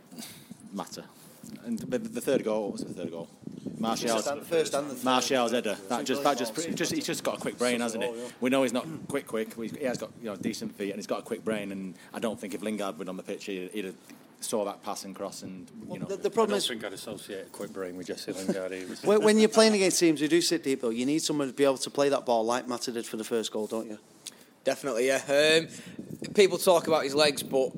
Mata. 0.71 1.03
And 1.65 1.79
the, 1.79 1.97
the 1.97 2.21
third 2.21 2.43
goal, 2.43 2.65
what 2.65 2.73
was 2.73 2.85
the 2.85 2.93
third 2.93 3.11
goal? 3.11 3.27
Martial's, 3.79 4.25
The 4.25 4.35
first 4.41 4.73
and 4.73 4.89
the 4.89 4.95
third. 4.95 5.05
Martial's 5.05 5.51
header. 5.51 5.77
That 5.87 6.05
just, 6.05 6.23
that 6.23 6.37
just, 6.37 6.55
just, 6.75 6.93
he's 6.93 7.05
just 7.05 7.23
got 7.23 7.37
a 7.37 7.39
quick 7.39 7.57
brain, 7.57 7.79
hasn't 7.79 8.03
he? 8.03 8.11
We 8.41 8.49
know 8.49 8.63
he's 8.63 8.73
not 8.73 8.85
quick, 9.07 9.27
quick. 9.27 9.53
He 9.55 9.85
has 9.85 9.97
got 9.97 10.11
you 10.21 10.29
know 10.29 10.35
decent 10.35 10.75
feet, 10.75 10.91
and 10.91 10.97
he's 10.97 11.07
got 11.07 11.19
a 11.19 11.23
quick 11.23 11.45
brain. 11.45 11.71
And 11.71 11.95
I 12.13 12.19
don't 12.19 12.39
think 12.39 12.53
if 12.53 12.61
Lingard 12.61 12.99
were 12.99 13.09
on 13.09 13.17
the 13.17 13.23
pitch, 13.23 13.45
he'd, 13.45 13.71
he'd 13.71 13.85
have 13.85 13.95
saw 14.41 14.65
that 14.65 14.83
pass 14.83 15.05
and 15.05 15.15
cross, 15.15 15.43
and 15.43 15.69
you 15.91 15.99
know. 15.99 16.05
The, 16.05 16.17
the 16.17 16.29
I 16.29 16.33
problem 16.33 16.49
don't 16.51 16.57
is 16.57 16.67
think 16.67 16.83
I'd 16.83 16.93
associate 16.93 17.47
a 17.47 17.49
quick 17.49 17.71
brain 17.71 17.95
with 17.95 18.07
Jesse 18.07 18.33
Lingard. 18.33 18.71
when, 19.03 19.23
when 19.23 19.39
you're 19.39 19.49
playing 19.49 19.73
against 19.73 19.99
teams 19.99 20.19
who 20.19 20.27
do 20.27 20.41
sit 20.41 20.63
deep, 20.63 20.81
though, 20.81 20.89
you 20.89 21.05
need 21.05 21.19
someone 21.19 21.47
to 21.47 21.53
be 21.53 21.63
able 21.63 21.77
to 21.77 21.89
play 21.89 22.09
that 22.09 22.25
ball 22.25 22.45
like 22.45 22.67
Mata 22.67 22.91
did 22.91 23.05
for 23.05 23.17
the 23.17 23.23
first 23.23 23.51
goal, 23.51 23.67
don't 23.67 23.87
you? 23.87 23.97
Definitely, 24.63 25.07
yeah. 25.07 25.21
Um, 25.27 26.33
people 26.33 26.57
talk 26.57 26.87
about 26.87 27.03
his 27.03 27.15
legs, 27.15 27.43
but 27.43 27.71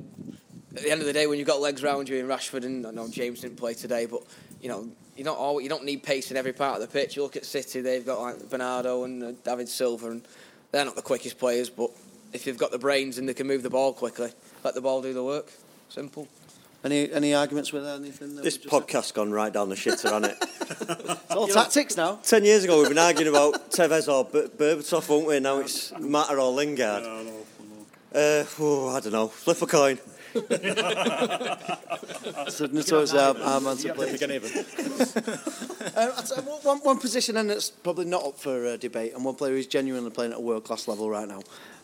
at 0.76 0.82
the 0.82 0.90
end 0.90 1.00
of 1.00 1.06
the 1.06 1.12
day, 1.12 1.26
when 1.26 1.38
you've 1.38 1.48
got 1.48 1.60
legs 1.60 1.82
round 1.82 2.08
you 2.08 2.16
in 2.16 2.26
Rashford 2.26 2.64
and 2.64 2.86
I 2.86 2.90
know 2.90 3.08
James 3.08 3.40
didn't 3.40 3.56
play 3.56 3.74
today, 3.74 4.06
but 4.06 4.22
you 4.60 4.68
know 4.68 4.90
you 5.16 5.24
don't 5.24 5.36
all, 5.38 5.60
you 5.60 5.68
don't 5.68 5.84
need 5.84 6.02
pace 6.02 6.30
in 6.30 6.36
every 6.36 6.52
part 6.52 6.76
of 6.76 6.80
the 6.80 6.88
pitch. 6.92 7.16
You 7.16 7.22
look 7.22 7.36
at 7.36 7.44
City; 7.44 7.80
they've 7.80 8.04
got 8.06 8.20
like 8.20 8.50
Bernardo 8.50 9.04
and 9.04 9.22
uh, 9.22 9.32
David 9.44 9.68
Silva, 9.68 10.10
and 10.10 10.22
they're 10.70 10.84
not 10.84 10.96
the 10.96 11.02
quickest 11.02 11.38
players, 11.38 11.68
but 11.70 11.90
if 12.32 12.46
you've 12.46 12.58
got 12.58 12.70
the 12.70 12.78
brains 12.78 13.18
and 13.18 13.28
they 13.28 13.34
can 13.34 13.46
move 13.46 13.62
the 13.62 13.70
ball 13.70 13.92
quickly, 13.92 14.30
let 14.64 14.74
the 14.74 14.80
ball 14.80 15.02
do 15.02 15.12
the 15.12 15.22
work. 15.24 15.52
Simple. 15.88 16.26
Any 16.84 17.12
any 17.12 17.32
arguments 17.34 17.72
with 17.72 17.86
anything? 17.86 18.34
that 18.36 18.42
This 18.42 18.58
we 18.58 18.64
just 18.64 18.74
said? 18.74 18.86
podcast's 18.88 19.12
gone 19.12 19.30
right 19.30 19.52
down 19.52 19.68
the 19.68 19.76
shitter, 19.76 20.10
hasn't 20.10 20.26
it? 20.26 20.38
It's 21.32 21.34
all 21.36 21.46
tactics 21.46 21.96
now. 21.96 22.16
Ten 22.24 22.44
years 22.44 22.64
ago, 22.64 22.78
we've 22.80 22.88
been 22.88 22.98
arguing 22.98 23.28
about 23.28 23.70
Tevez 23.70 24.12
or 24.12 24.24
Ber- 24.24 24.48
Berbatov, 24.48 25.08
won't 25.08 25.26
we? 25.28 25.38
Now 25.40 25.58
it's 25.58 25.92
Mata 25.98 26.34
or 26.36 26.50
Lingard. 26.52 27.02
no, 27.04 27.22
no, 27.22 27.44
Uh, 28.14 28.44
oh, 28.58 28.88
I 28.96 29.00
don't 29.00 29.12
know. 29.12 29.28
Flip 29.28 29.62
a 29.62 29.66
coin. 29.66 29.98
It's 32.46 32.60
a 32.60 32.68
notorious 32.68 33.14
our, 33.14 33.36
our 33.38 33.60
man 33.60 33.76
to 33.78 33.94
play. 33.94 34.12
Pick 34.12 34.22
any 34.22 34.36
of 34.36 34.42
them. 34.42 34.64
Uh, 35.94 36.12
I'd 36.16 36.28
say 36.28 36.40
one, 36.40 36.78
one 36.78 36.98
position 36.98 37.36
and 37.36 37.50
it's 37.50 37.68
probably 37.68 38.04
not 38.04 38.24
up 38.24 38.38
for 38.38 38.66
uh, 38.66 38.76
debate, 38.76 39.14
and 39.14 39.24
one 39.24 39.34
player 39.34 39.52
who's 39.52 39.66
genuinely 39.66 40.10
playing 40.10 40.30
at 40.32 40.38
a 40.38 40.40
world 40.40 40.62
class 40.64 40.86
level 40.86 41.10
right 41.10 41.26
now. 41.26 41.42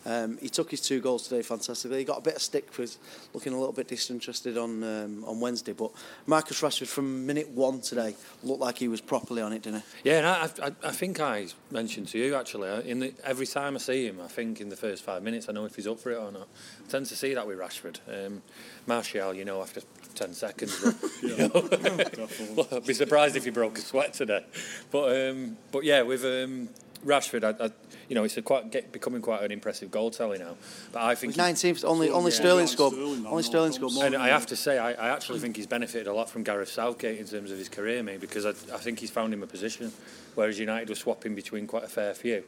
Um, 0.09 0.39
he 0.39 0.49
took 0.49 0.71
his 0.71 0.81
two 0.81 1.01
goals 1.01 1.29
today 1.29 1.43
fantastically. 1.43 1.99
He 1.99 2.05
got 2.05 2.19
a 2.19 2.23
bit 2.23 2.37
of 2.37 2.41
stick 2.43 2.73
for 2.73 2.87
looking 3.35 3.53
a 3.53 3.59
little 3.59 3.75
bit 3.75 3.89
disinterested 3.89 4.57
on 4.57 4.83
um, 4.83 5.25
on 5.27 5.39
Wednesday, 5.39 5.75
but 5.75 5.91
Marcus 6.27 6.63
Rashford 6.63 6.87
from 6.87 7.27
minute 7.27 7.51
one 7.51 7.83
today 7.83 8.17
looked 8.43 8.61
like 8.61 8.79
he 8.79 8.89
was 8.89 9.03
properly 9.03 9.43
on 9.43 9.53
it, 9.53 9.63
didn't 9.63 9.83
he? 10.03 10.11
Yeah, 10.11 10.19
and 10.19 10.27
I, 10.27 10.67
I, 10.67 10.89
I 10.89 10.93
think 10.93 11.21
I 11.21 11.49
mentioned 11.71 12.09
to 12.09 12.19
you 12.19 12.37
actually. 12.37 12.71
uh, 12.71 12.81
In 12.81 13.01
the, 13.01 13.13
every 13.23 13.47
time 13.47 13.75
I 13.75 13.79
see 13.79 14.07
him, 14.07 14.19
I 14.25 14.29
think 14.29 14.63
in 14.63 14.71
the 14.71 14.77
first 14.77 15.05
five 15.05 15.23
minutes 15.23 15.47
I 15.49 15.53
know 15.53 15.67
if 15.67 15.77
he's 15.77 15.87
up 15.87 16.01
for 16.01 16.11
it 16.11 16.17
or 16.17 16.33
not. 16.33 16.49
I 16.87 16.91
tend 16.91 17.05
to 17.07 17.17
see 17.17 17.35
that 17.35 17.47
with 17.47 17.59
Rashford. 17.59 17.99
Um, 18.09 18.43
Martial, 18.87 19.35
you 19.35 19.45
know, 19.45 19.61
after 19.61 19.83
ten 20.15 20.33
seconds, 20.33 20.75
but, 20.83 20.95
you 21.23 21.37
know, 21.37 21.51
well, 22.57 22.69
I'd 22.73 22.87
be 22.87 22.95
surprised 22.95 23.37
if 23.37 23.45
he 23.45 23.51
broke 23.51 23.77
a 23.77 23.83
sweat 23.83 24.15
today. 24.15 24.45
But 24.91 25.29
um, 25.29 25.59
but 25.71 25.85
yeah, 25.85 26.01
with 26.01 26.25
um, 26.25 26.71
Rashford, 27.05 27.45
I, 27.45 27.65
I, 27.65 27.71
you 28.09 28.15
know, 28.15 28.25
it's 28.25 28.37
a 28.37 28.43
quite 28.43 28.71
get, 28.71 28.91
becoming 28.93 29.23
quite 29.23 29.43
an 29.43 29.53
impressive 29.53 29.91
goal 29.91 30.11
tally 30.11 30.39
now. 30.39 30.57
But 30.93 31.03
I 31.03 31.15
think 31.15 31.35
He's 31.35 31.43
19th, 31.43 31.85
only 31.85 32.11
only 32.11 32.31
Yeah. 32.33 32.37
Sterling 32.39 32.67
Yeah, 32.67 32.73
scored. 32.73 32.93
Sterling 32.95 33.27
only 33.27 33.43
Sterling 33.43 33.71
goals. 33.71 33.77
scored 33.77 33.93
more. 33.95 34.05
And 34.07 34.17
I 34.17 34.29
have 34.29 34.47
to 34.47 34.57
say, 34.57 34.79
I, 34.79 34.93
I 34.93 35.09
actually 35.11 35.39
think 35.39 35.57
he's 35.57 35.67
benefited 35.67 36.07
a 36.07 36.13
lot 36.13 36.29
from 36.29 36.43
Gareth 36.43 36.71
Southgate 36.71 37.19
in 37.19 37.27
terms 37.27 37.51
of 37.51 37.59
his 37.59 37.69
career, 37.69 38.03
mate, 38.03 38.21
because 38.21 38.45
I, 38.47 38.51
I 38.51 38.79
think 38.79 38.99
he's 38.99 39.11
found 39.11 39.33
him 39.33 39.43
a 39.43 39.47
position, 39.47 39.93
whereas 40.35 40.59
United 40.59 40.89
were 40.89 40.95
swapping 40.95 41.35
between 41.35 41.67
quite 41.67 41.85
a 41.85 41.89
fair 41.89 42.15
few. 42.15 42.43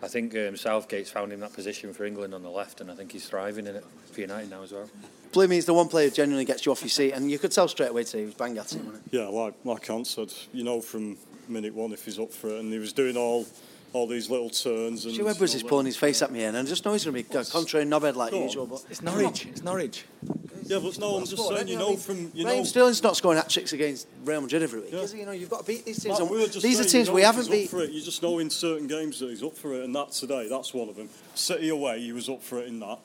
I 0.00 0.06
think 0.06 0.32
um, 0.36 0.56
Southgate's 0.56 1.10
found 1.10 1.32
him 1.32 1.40
that 1.40 1.52
position 1.52 1.92
for 1.92 2.04
England 2.04 2.32
on 2.32 2.42
the 2.44 2.50
left, 2.50 2.80
and 2.80 2.88
I 2.90 2.94
think 2.94 3.10
he's 3.10 3.26
thriving 3.28 3.66
in 3.66 3.74
it 3.74 3.84
for 4.12 4.20
United 4.20 4.48
now 4.48 4.62
as 4.62 4.70
well. 4.70 4.88
Believe 5.32 5.50
me, 5.50 5.56
he's 5.56 5.66
the 5.66 5.74
one 5.74 5.88
player 5.88 6.08
who 6.08 6.14
genuinely 6.14 6.44
gets 6.44 6.64
you 6.64 6.72
off 6.72 6.80
your 6.82 6.88
seat, 6.88 7.12
and 7.12 7.30
you 7.30 7.38
could 7.38 7.50
tell 7.50 7.66
straight 7.66 7.90
away 7.90 8.04
today 8.04 8.20
he 8.20 8.24
was 8.26 8.34
bang 8.34 8.56
at 8.56 8.72
it. 8.72 8.80
wasn't 8.82 9.02
Yeah, 9.10 9.26
like 9.26 9.54
like 9.64 9.90
Ant 9.90 10.06
said, 10.06 10.32
you 10.52 10.62
know 10.62 10.80
from 10.80 11.18
minute 11.48 11.74
one 11.74 11.92
if 11.92 12.04
he's 12.04 12.18
up 12.18 12.32
for 12.32 12.48
it, 12.48 12.60
and 12.60 12.72
he 12.72 12.78
was 12.78 12.92
doing 12.92 13.16
all 13.16 13.44
all 13.92 14.06
these 14.06 14.28
little 14.30 14.50
turns. 14.50 15.02
he? 15.04 15.08
And 15.10 15.14
Stu 15.16 15.28
Edwards 15.28 15.54
is 15.54 15.62
pulling 15.62 15.86
his 15.86 15.96
face 15.96 16.22
at 16.22 16.30
me, 16.30 16.44
and 16.44 16.56
I 16.56 16.62
just 16.64 16.84
know 16.84 16.92
he's 16.92 17.04
going 17.04 17.22
to 17.22 17.30
be 17.30 17.38
a 17.38 17.44
contrary 17.44 17.84
knobhead 17.84 18.14
like 18.16 18.30
Go 18.32 18.38
on. 18.38 18.42
usual. 18.44 18.66
But 18.66 18.84
It's 18.90 19.02
Norwich. 19.02 19.46
It's 19.46 19.62
Norwich. 19.62 20.04
Yeah, 20.64 20.80
but 20.82 20.98
no, 20.98 21.16
I'm 21.16 21.24
just 21.24 21.48
saying, 21.48 21.68
you 21.68 21.78
know, 21.78 21.96
from 21.96 22.30
you 22.34 22.44
Raheem 22.44 22.58
know. 22.58 22.64
Sterling's 22.64 23.02
not 23.02 23.16
scoring 23.16 23.38
hat 23.38 23.48
tricks 23.48 23.72
against 23.72 24.06
Real 24.24 24.42
Madrid 24.42 24.62
every 24.62 24.80
week. 24.80 24.92
Yeah. 24.92 25.00
is 25.00 25.12
he? 25.12 25.20
You 25.20 25.26
know, 25.26 25.32
you've 25.32 25.48
got 25.48 25.60
to 25.60 25.66
beat 25.66 25.86
these 25.86 25.98
teams. 26.02 26.20
Like 26.20 26.20
and 26.20 26.30
we 26.30 26.36
were 26.36 26.46
just 26.46 26.62
these 26.62 26.78
are 26.78 26.84
teams 26.84 26.94
you 27.08 27.12
know 27.12 27.12
we 27.14 27.22
haven't 27.22 27.46
he's 27.46 27.50
beat. 27.50 27.64
Up 27.64 27.70
for 27.70 27.80
it. 27.84 27.90
You 27.90 28.02
just 28.02 28.22
know 28.22 28.38
in 28.38 28.50
certain 28.50 28.86
games 28.86 29.18
that 29.20 29.30
he's 29.30 29.42
up 29.42 29.56
for 29.56 29.72
it, 29.74 29.84
and 29.84 29.94
that 29.94 30.12
today, 30.12 30.46
that's 30.48 30.74
one 30.74 30.90
of 30.90 30.96
them. 30.96 31.08
City 31.34 31.70
away, 31.70 32.00
he 32.00 32.12
was 32.12 32.28
up 32.28 32.42
for 32.42 32.58
it 32.58 32.68
in 32.68 32.80
that. 32.80 32.98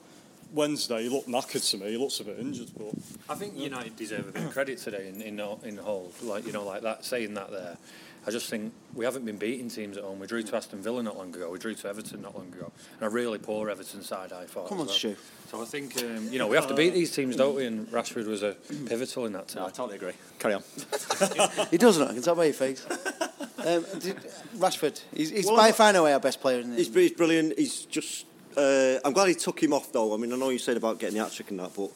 Wednesday, 0.53 1.03
he 1.03 1.09
looked 1.09 1.27
knackered 1.27 1.69
to 1.71 1.77
me. 1.77 1.91
He 1.91 1.97
looks 1.97 2.19
a 2.19 2.23
bit 2.23 2.39
injured, 2.39 2.69
but 2.77 2.93
I 3.29 3.35
think 3.35 3.57
United 3.57 3.95
deserve 3.95 4.29
a 4.29 4.31
bit 4.31 4.43
of 4.43 4.51
credit 4.51 4.77
today 4.77 5.09
in 5.09 5.21
in 5.21 5.39
in 5.63 5.75
the 5.75 5.83
whole, 5.83 6.11
like 6.21 6.45
you 6.45 6.51
know, 6.53 6.63
like 6.63 6.81
that 6.83 7.03
saying 7.05 7.33
that 7.33 7.51
there. 7.51 7.77
I 8.25 8.31
just 8.31 8.49
think 8.49 8.71
we 8.93 9.03
haven't 9.03 9.25
been 9.25 9.35
beating 9.35 9.67
teams 9.69 9.97
at 9.97 10.03
home. 10.03 10.17
We 10.19 10.27
drew 10.27 10.41
to 10.43 10.55
Aston 10.55 10.81
Villa 10.81 11.03
not 11.03 11.17
long 11.17 11.35
ago. 11.35 11.49
We 11.49 11.59
drew 11.59 11.73
to 11.73 11.89
Everton 11.89 12.21
not 12.21 12.33
long 12.37 12.47
ago, 12.53 12.71
and 12.93 13.01
a 13.01 13.09
really 13.09 13.37
poor 13.37 13.69
Everton 13.69 14.01
side. 14.01 14.31
I 14.31 14.45
thought. 14.45 14.69
Come 14.69 14.77
as 14.77 14.81
on, 14.83 14.87
well. 14.87 14.95
Stu. 14.95 15.15
So 15.49 15.61
I 15.61 15.65
think 15.65 15.97
um, 16.01 16.29
you 16.31 16.39
know 16.39 16.47
we 16.47 16.55
have 16.55 16.67
to 16.67 16.73
beat 16.73 16.93
these 16.93 17.11
teams, 17.11 17.35
don't 17.35 17.55
we? 17.55 17.65
And 17.65 17.85
Rashford 17.87 18.27
was 18.27 18.41
a 18.41 18.53
pivotal 18.87 19.25
in 19.25 19.33
that 19.33 19.49
team. 19.49 19.61
No, 19.61 19.67
I 19.67 19.71
totally 19.71 19.97
agree. 19.97 20.13
Carry 20.39 20.53
on. 20.53 20.63
He 21.71 21.77
doesn't. 21.77 22.07
I 22.07 22.13
can 22.13 22.21
tell 22.21 22.35
by 22.35 22.45
your 22.45 22.53
face. 22.53 22.85
um, 22.89 23.85
did, 23.99 24.15
Rashford, 24.57 25.01
he's, 25.13 25.29
he's 25.31 25.45
Well, 25.45 25.57
by 25.57 25.71
far 25.73 25.89
and 25.89 25.97
away 25.97 26.13
our 26.13 26.19
best 26.19 26.39
player. 26.39 26.59
Isn't 26.59 26.71
he? 26.71 26.77
He's, 26.77 26.93
he's 26.93 27.11
brilliant. 27.11 27.57
He's 27.59 27.81
just. 27.85 28.25
Uh, 28.57 28.99
I'm 29.05 29.13
glad 29.13 29.27
he 29.29 29.35
took 29.35 29.61
him 29.61 29.73
off 29.73 29.91
though. 29.91 30.13
I 30.13 30.17
mean, 30.17 30.31
I 30.33 30.35
know 30.35 30.49
you 30.49 30.59
said 30.59 30.77
about 30.77 30.99
getting 30.99 31.17
the 31.17 31.23
hat 31.23 31.31
trick 31.33 31.49
and 31.51 31.59
that, 31.59 31.71
but 31.75 31.89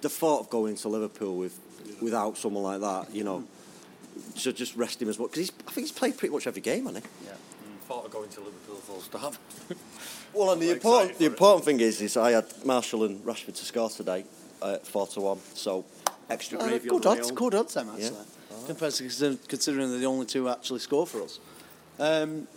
the 0.00 0.08
thought 0.08 0.40
of 0.40 0.50
going 0.50 0.76
to 0.76 0.88
Liverpool 0.88 1.36
with 1.36 1.58
without 2.00 2.36
someone 2.36 2.62
like 2.64 2.80
that, 2.80 3.14
you 3.14 3.24
know, 3.24 3.44
to 4.40 4.52
just 4.52 4.76
rest 4.76 5.00
him 5.00 5.08
as 5.08 5.18
well 5.18 5.28
because 5.28 5.50
I 5.66 5.70
think 5.70 5.86
he's 5.86 5.92
played 5.92 6.16
pretty 6.18 6.32
much 6.34 6.46
every 6.46 6.60
game, 6.62 6.86
hasn't 6.86 7.04
he? 7.04 7.26
Yeah. 7.26 7.32
Thought 7.88 8.06
of 8.06 8.10
going 8.12 8.28
to 8.30 8.40
Liverpool 8.40 8.76
full 8.76 9.00
stop. 9.00 9.34
Well, 10.34 10.52
and 10.52 10.62
the 10.62 10.68
Quite 10.68 10.76
important 10.76 11.10
the 11.10 11.16
for 11.18 11.22
it. 11.24 11.26
important 11.32 11.64
thing 11.66 11.80
is, 11.80 12.00
is 12.00 12.16
I 12.16 12.30
had 12.30 12.46
Martial 12.64 13.04
and 13.04 13.22
Rashford 13.22 13.54
to 13.54 13.64
score 13.66 13.90
today, 13.90 14.24
uh, 14.62 14.78
four 14.78 15.06
to 15.08 15.20
one. 15.20 15.40
So 15.52 15.84
extra 16.30 16.58
Uh, 16.58 16.68
gravy. 16.68 16.88
good 16.88 17.04
on 17.04 17.16
the 17.16 17.22
odds, 17.22 17.30
good 17.32 17.54
odds, 17.54 17.74
them 17.74 17.90
actually. 17.90 18.04
Yeah. 18.16 18.66
Compared 18.66 18.94
to 18.94 19.38
considering 19.46 19.90
they're 19.90 19.98
the 19.98 20.06
only 20.06 20.24
two 20.24 20.44
who 20.44 20.48
actually 20.48 20.78
score 20.80 21.06
for 21.06 21.20
us. 21.22 21.38
Um, 21.98 22.48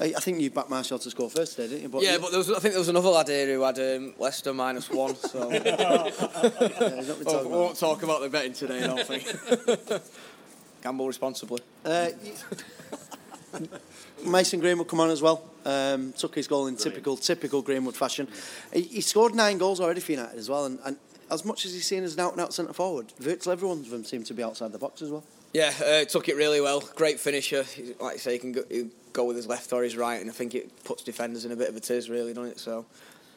I, 0.00 0.06
I 0.16 0.20
think 0.20 0.40
you 0.40 0.50
backed 0.50 0.70
Martial 0.70 0.98
to 0.98 1.10
score 1.10 1.30
first 1.30 1.56
today, 1.56 1.68
didn't 1.68 1.82
you? 1.82 1.88
But 1.88 2.02
yeah, 2.02 2.18
but 2.20 2.30
there 2.30 2.38
was, 2.38 2.50
I 2.50 2.58
think 2.58 2.74
there 2.74 2.80
was 2.80 2.88
another 2.88 3.10
lad 3.10 3.28
here 3.28 3.54
who 3.54 3.62
had 3.62 3.78
um, 3.78 4.14
Leicester 4.18 4.52
minus 4.52 4.90
one. 4.90 5.14
So 5.14 5.50
yeah, 5.52 6.10
he's 6.10 7.10
Oh, 7.26 7.42
we 7.44 7.48
won't 7.48 7.78
talk 7.78 8.02
about 8.02 8.20
the 8.20 8.28
betting 8.28 8.52
today. 8.52 8.82
I 8.82 8.86
don't 8.88 9.06
think. 9.06 10.02
Gamble 10.82 11.06
responsibly. 11.06 11.60
Uh, 11.84 12.08
Mason 14.26 14.60
Greenwood 14.60 14.88
come 14.88 15.00
on 15.00 15.10
as 15.10 15.22
well. 15.22 15.44
Um, 15.64 16.12
took 16.12 16.34
his 16.34 16.48
goal 16.48 16.66
in 16.66 16.76
typical 16.76 17.16
typical 17.16 17.62
Greenwood 17.62 17.96
fashion. 17.96 18.28
He, 18.72 18.82
he 18.82 19.00
scored 19.00 19.34
nine 19.34 19.58
goals 19.58 19.80
already 19.80 20.00
for 20.00 20.12
United 20.12 20.38
as 20.38 20.48
well, 20.48 20.66
and, 20.66 20.78
and 20.84 20.96
as 21.30 21.44
much 21.44 21.64
as 21.64 21.72
he's 21.72 21.86
seen 21.86 22.02
as 22.02 22.14
an 22.14 22.20
out 22.20 22.32
and 22.32 22.40
out 22.40 22.52
centre 22.52 22.72
forward, 22.72 23.12
virtually 23.18 23.52
every 23.52 23.68
one 23.68 23.78
of 23.78 23.90
them 23.90 24.04
seem 24.04 24.24
to 24.24 24.34
be 24.34 24.42
outside 24.42 24.72
the 24.72 24.78
box 24.78 25.02
as 25.02 25.10
well. 25.10 25.24
Yeah, 25.52 25.72
uh, 25.84 26.04
took 26.04 26.28
it 26.28 26.36
really 26.36 26.60
well. 26.60 26.80
Great 26.96 27.20
finisher. 27.20 27.64
Like 28.00 28.14
I 28.14 28.16
say, 28.16 28.32
he 28.32 28.38
can 28.40 28.52
go, 28.52 28.62
he'll 28.68 28.88
go 29.14 29.24
with 29.24 29.36
his 29.36 29.46
left 29.46 29.72
or 29.72 29.82
his 29.82 29.96
right, 29.96 30.20
and 30.20 30.28
I 30.28 30.34
think 30.34 30.54
it 30.54 30.84
puts 30.84 31.02
defenders 31.02 31.46
in 31.46 31.52
a 31.52 31.56
bit 31.56 31.70
of 31.70 31.76
a 31.76 31.80
tiz, 31.80 32.10
really, 32.10 32.34
doesn't 32.34 32.50
it? 32.50 32.58
So, 32.58 32.84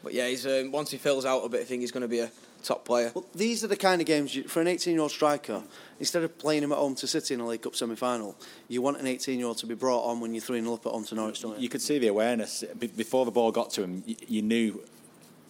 but 0.03 0.13
yeah, 0.13 0.27
he's 0.27 0.46
um, 0.46 0.72
once 0.72 0.91
he 0.91 0.98
fills 0.98 1.25
out 1.25 1.46
a 1.46 1.50
bit, 1.50 1.62
I 1.62 1.63
think 1.63 1.81
he's 1.81 1.91
going 1.91 2.01
to 2.01 2.10
be 2.10 2.19
a 2.19 2.29
top 2.63 2.84
player. 2.84 3.12
Well, 3.13 3.25
these 3.34 3.63
are 3.63 3.67
the 3.67 3.77
kind 3.77 4.01
of 4.01 4.07
games 4.07 4.36
you, 4.36 4.43
for 4.43 4.60
an 4.60 4.67
18 4.67 4.93
year 4.93 5.01
old 5.01 5.12
striker. 5.12 5.63
Instead 6.00 6.24
of 6.24 6.38
playing 6.38 6.63
him 6.63 6.72
at 6.72 6.77
home 6.77 6.96
to 6.96 7.07
City 7.07 7.34
in 7.34 7.39
a 7.39 7.48
League 7.48 7.62
Cup 7.62 7.75
semi 7.75 7.96
final, 7.96 8.36
you 8.67 8.81
want 8.81 9.00
an 9.00 9.07
18 9.07 9.39
year 9.39 9.48
old 9.48 9.57
to 9.60 9.65
be 9.65 9.75
brought 9.75 10.03
on 10.03 10.19
when 10.19 10.34
you're 10.34 10.41
3 10.41 10.62
0 10.62 10.74
up 10.74 10.86
at 10.86 10.91
home 10.91 11.05
to 11.05 11.15
Norwich, 11.15 11.41
don't 11.41 11.55
you? 11.55 11.63
You 11.63 11.69
could 11.69 11.81
see 11.81 11.98
the 12.00 12.07
awareness 12.07 12.63
before 12.96 13.25
the 13.25 13.31
ball 13.31 13.51
got 13.51 13.72
to 13.72 13.84
him. 13.84 14.03
You, 14.05 14.15
you 14.27 14.41
knew 14.41 14.81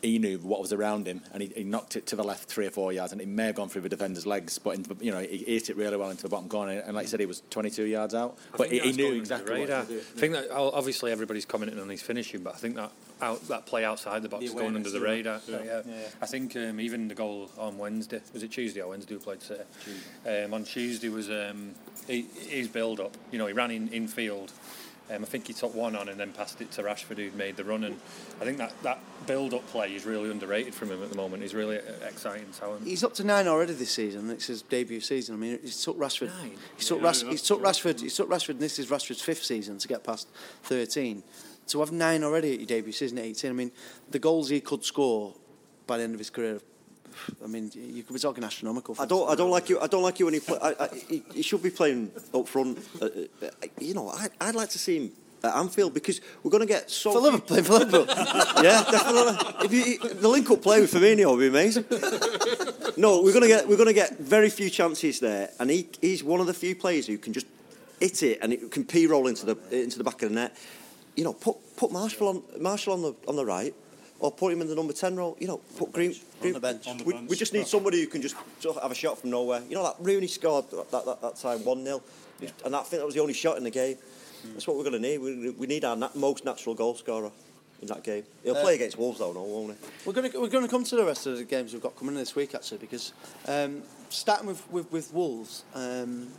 he 0.01 0.19
knew 0.19 0.37
what 0.39 0.61
was 0.61 0.73
around 0.73 1.07
him, 1.07 1.21
and 1.33 1.41
he, 1.41 1.51
he 1.55 1.63
knocked 1.63 1.95
it 1.95 2.05
to 2.07 2.15
the 2.15 2.23
left 2.23 2.49
three 2.49 2.67
or 2.67 2.71
four 2.71 2.93
yards, 2.93 3.11
and 3.11 3.21
it 3.21 3.27
may 3.27 3.45
have 3.45 3.55
gone 3.55 3.69
through 3.69 3.81
the 3.81 3.89
defender's 3.89 4.25
legs, 4.25 4.59
but 4.59 4.83
the- 4.83 5.03
you 5.03 5.11
know 5.11 5.19
he 5.19 5.37
hit 5.37 5.69
it 5.69 5.77
really 5.77 5.97
well 5.97 6.09
into 6.09 6.23
the 6.23 6.29
bottom 6.29 6.49
corner. 6.49 6.79
And 6.85 6.95
like 6.95 7.05
I 7.05 7.09
said, 7.09 7.19
he 7.19 7.25
was 7.25 7.41
22 7.49 7.83
yards 7.83 8.13
out, 8.13 8.37
I 8.53 8.57
but 8.57 8.71
he, 8.71 8.79
he 8.79 8.91
knew 8.91 9.13
exactly 9.13 9.59
what 9.59 9.67
to 9.67 9.85
do. 9.87 9.99
I 9.99 10.19
think 10.19 10.33
that 10.33 10.47
oh, 10.51 10.71
obviously 10.71 11.11
everybody's 11.11 11.45
commenting 11.45 11.79
on 11.79 11.89
his 11.89 12.01
finishing, 12.01 12.41
but 12.43 12.53
I 12.53 12.57
think 12.57 12.75
that 12.75 12.91
out, 13.21 13.47
that 13.47 13.65
play 13.65 13.83
outside 13.83 14.21
the 14.21 14.29
box 14.29 14.45
is 14.45 14.53
going 14.53 14.75
under 14.75 14.89
the 14.89 15.01
radar. 15.01 15.41
Yeah. 15.47 15.81
yeah. 15.85 15.93
I 16.21 16.25
think 16.25 16.55
um, 16.55 16.79
even 16.79 17.07
the 17.07 17.15
goal 17.15 17.49
on 17.57 17.77
Wednesday 17.77 18.21
was 18.33 18.43
it 18.43 18.51
Tuesday 18.51 18.81
or 18.81 18.89
Wednesday 18.89 19.15
we 19.15 19.21
played 19.21 19.41
City. 19.41 19.63
Um, 20.27 20.53
on 20.53 20.63
Tuesday 20.63 21.09
was 21.09 21.29
um, 21.29 21.71
his 22.07 22.67
build 22.67 22.99
up. 22.99 23.15
You 23.31 23.39
know, 23.39 23.47
he 23.47 23.53
ran 23.53 23.71
in 23.71 23.87
in 23.89 24.07
field. 24.07 24.51
Um, 25.09 25.23
I 25.23 25.25
think 25.25 25.47
he 25.47 25.53
took 25.53 25.73
one 25.73 25.95
on 25.95 26.09
and 26.09 26.19
then 26.19 26.33
passed 26.33 26.59
it 26.59 26.69
to 26.71 26.83
Rashford, 26.83 27.17
who'd 27.17 27.35
made 27.35 27.55
the 27.55 27.63
run. 27.63 27.85
And 27.85 27.97
I 28.41 28.43
think 28.43 28.57
that, 28.57 28.73
that 28.83 28.99
build-up 29.25 29.65
play 29.67 29.95
is 29.95 30.05
really 30.05 30.29
underrated 30.29 30.73
from 30.75 30.91
him 30.91 31.01
at 31.01 31.09
the 31.09 31.15
moment. 31.15 31.43
He's 31.43 31.55
really 31.55 31.77
uh, 31.77 32.05
exciting 32.05 32.47
talent. 32.51 32.85
He's 32.85 33.05
up 33.05 33.13
to 33.13 33.23
nine 33.23 33.47
already 33.47 33.73
this 33.73 33.91
season. 33.91 34.29
It's 34.29 34.47
his 34.47 34.63
debut 34.63 34.99
season. 34.99 35.35
I 35.35 35.37
mean, 35.37 35.59
he's 35.61 35.81
took 35.81 35.97
Rashford. 35.97 36.27
Nine? 36.27 36.57
He's 36.75 36.87
took, 36.87 36.99
Yeah, 36.99 37.05
Ras- 37.05 37.21
he's 37.21 37.41
took 37.41 37.61
Rashford. 37.61 38.01
He's 38.01 38.15
took 38.15 38.29
Rashford. 38.29 38.49
And 38.49 38.59
this 38.59 38.79
is 38.79 38.87
Rashford's 38.87 39.21
fifth 39.21 39.43
season 39.43 39.77
to 39.77 39.87
get 39.87 40.03
past 40.03 40.27
thirteen. 40.63 41.23
To 41.67 41.79
have 41.79 41.91
nine 41.91 42.23
already 42.23 42.53
at 42.53 42.59
your 42.59 42.67
debut 42.67 42.91
season 42.91 43.17
at 43.17 43.25
eighteen. 43.25 43.51
I 43.51 43.53
mean, 43.53 43.71
the 44.09 44.19
goals 44.19 44.49
he 44.49 44.59
could 44.59 44.83
score 44.83 45.33
by 45.85 45.97
the 45.97 46.03
end 46.03 46.15
of 46.15 46.19
his 46.19 46.29
career. 46.29 46.59
I 47.43 47.47
mean, 47.47 47.71
you 47.73 48.03
could 48.03 48.13
be 48.13 48.19
talking 48.19 48.43
astronomical. 48.43 48.95
I 48.99 49.05
don't. 49.05 49.29
I 49.29 49.35
don't 49.35 49.51
like 49.51 49.69
you. 49.69 49.79
I 49.79 49.87
don't 49.87 50.03
like 50.03 50.19
you 50.19 50.25
when 50.25 50.33
he 50.33 50.39
play. 50.39 50.57
I, 50.61 50.69
I, 50.79 50.87
he, 51.09 51.23
he 51.33 51.41
should 51.41 51.63
be 51.63 51.69
playing 51.69 52.11
up 52.33 52.47
front. 52.47 52.79
Uh, 53.01 53.05
uh, 53.05 53.49
you 53.79 53.93
know, 53.93 54.09
I, 54.09 54.27
I'd 54.41 54.55
like 54.55 54.69
to 54.69 54.79
see 54.79 54.97
him 54.97 55.11
at 55.43 55.55
Anfield 55.55 55.93
because 55.93 56.19
we're 56.43 56.51
going 56.51 56.61
to 56.67 56.67
get 56.67 56.89
so. 56.89 57.11
for 57.11 57.19
few- 57.19 57.31
Liverpool. 57.31 57.63
For 57.63 57.73
Liverpool. 57.85 58.05
yeah, 58.63 58.83
definitely. 58.89 59.65
If 59.65 59.73
you, 59.73 60.09
the 60.15 60.27
link 60.27 60.49
up 60.49 60.61
play 60.61 60.81
with 60.81 60.91
Firmino 60.91 61.31
would 61.31 61.39
be 61.39 61.47
amazing. 61.47 61.85
No, 62.99 63.21
we're 63.21 63.31
gonna 63.33 63.47
get 63.47 63.67
we're 63.67 63.77
gonna 63.77 63.93
get 63.93 64.17
very 64.17 64.49
few 64.49 64.71
chances 64.71 65.19
there, 65.19 65.51
and 65.59 65.69
he, 65.69 65.87
he's 66.01 66.23
one 66.23 66.39
of 66.39 66.47
the 66.47 66.53
few 66.53 66.75
players 66.75 67.05
who 67.05 67.19
can 67.19 67.31
just 67.31 67.45
hit 67.99 68.23
it 68.23 68.39
and 68.41 68.51
it 68.51 68.71
can 68.71 68.85
p 68.85 69.05
roll 69.05 69.27
into 69.27 69.45
the 69.45 69.55
into 69.83 69.99
the 69.99 70.03
back 70.03 70.23
of 70.23 70.29
the 70.29 70.35
net. 70.35 70.57
You 71.15 71.23
know, 71.23 71.33
put 71.33 71.57
put 71.75 71.91
Martial 71.91 72.27
on 72.27 72.41
Martial 72.59 72.93
on 72.93 73.03
the 73.03 73.13
on 73.27 73.35
the 73.35 73.45
right, 73.45 73.75
or 74.19 74.31
put 74.31 74.53
him 74.53 74.61
in 74.61 74.67
the 74.67 74.75
number 74.75 74.93
ten 74.93 75.15
role. 75.15 75.37
You 75.39 75.47
know, 75.47 75.57
put 75.77 75.91
Green, 75.91 76.15
Green. 76.41 76.55
On 76.55 76.61
the 76.61 77.03
we, 77.05 77.13
bench. 77.13 77.29
we 77.29 77.35
just 77.35 77.53
need 77.53 77.67
somebody 77.67 78.01
who 78.01 78.07
can 78.07 78.21
just 78.21 78.35
sort 78.59 78.77
of 78.77 78.81
have 78.83 78.91
a 78.91 78.95
shot 78.95 79.19
from 79.19 79.29
nowhere. 79.31 79.61
You 79.69 79.75
know, 79.75 79.83
that 79.83 79.95
Rooney 79.99 80.27
scored 80.27 80.69
that 80.71 80.91
that, 80.91 81.21
that 81.21 81.35
time 81.37 81.63
one 81.63 81.83
0 81.83 82.01
and 82.65 82.75
I 82.75 82.81
think 82.81 82.99
that 82.99 83.05
was 83.05 83.15
the 83.15 83.21
only 83.21 83.33
shot 83.33 83.57
in 83.57 83.63
the 83.63 83.71
game. 83.71 83.97
That's 84.53 84.67
what 84.67 84.77
we're 84.77 84.83
going 84.83 84.93
to 84.93 84.99
need. 84.99 85.17
We, 85.17 85.49
we 85.51 85.67
need 85.67 85.83
our 85.83 85.95
na- 85.95 86.09
most 86.15 86.45
natural 86.45 86.75
goal 86.75 86.95
scorer 86.95 87.31
in 87.81 87.87
that 87.87 88.03
game. 88.03 88.23
He'll 88.43 88.55
play 88.55 88.75
against 88.75 88.97
Wolves 88.97 89.19
though, 89.19 89.33
no, 89.33 89.43
won't 89.43 89.77
he? 89.77 89.87
We're 90.05 90.13
going 90.13 90.31
to 90.31 90.39
we're 90.39 90.47
going 90.47 90.63
to 90.63 90.69
come 90.69 90.83
to 90.83 90.95
the 90.95 91.05
rest 91.05 91.27
of 91.27 91.37
the 91.37 91.43
games 91.43 91.73
we've 91.73 91.81
got 91.81 91.95
coming 91.95 92.15
in 92.15 92.19
this 92.19 92.35
week 92.35 92.55
actually 92.55 92.79
because 92.79 93.13
um, 93.47 93.83
starting 94.09 94.47
with 94.47 94.69
with, 94.71 94.91
with 94.91 95.13
Wolves. 95.13 95.63
Um, 95.73 96.29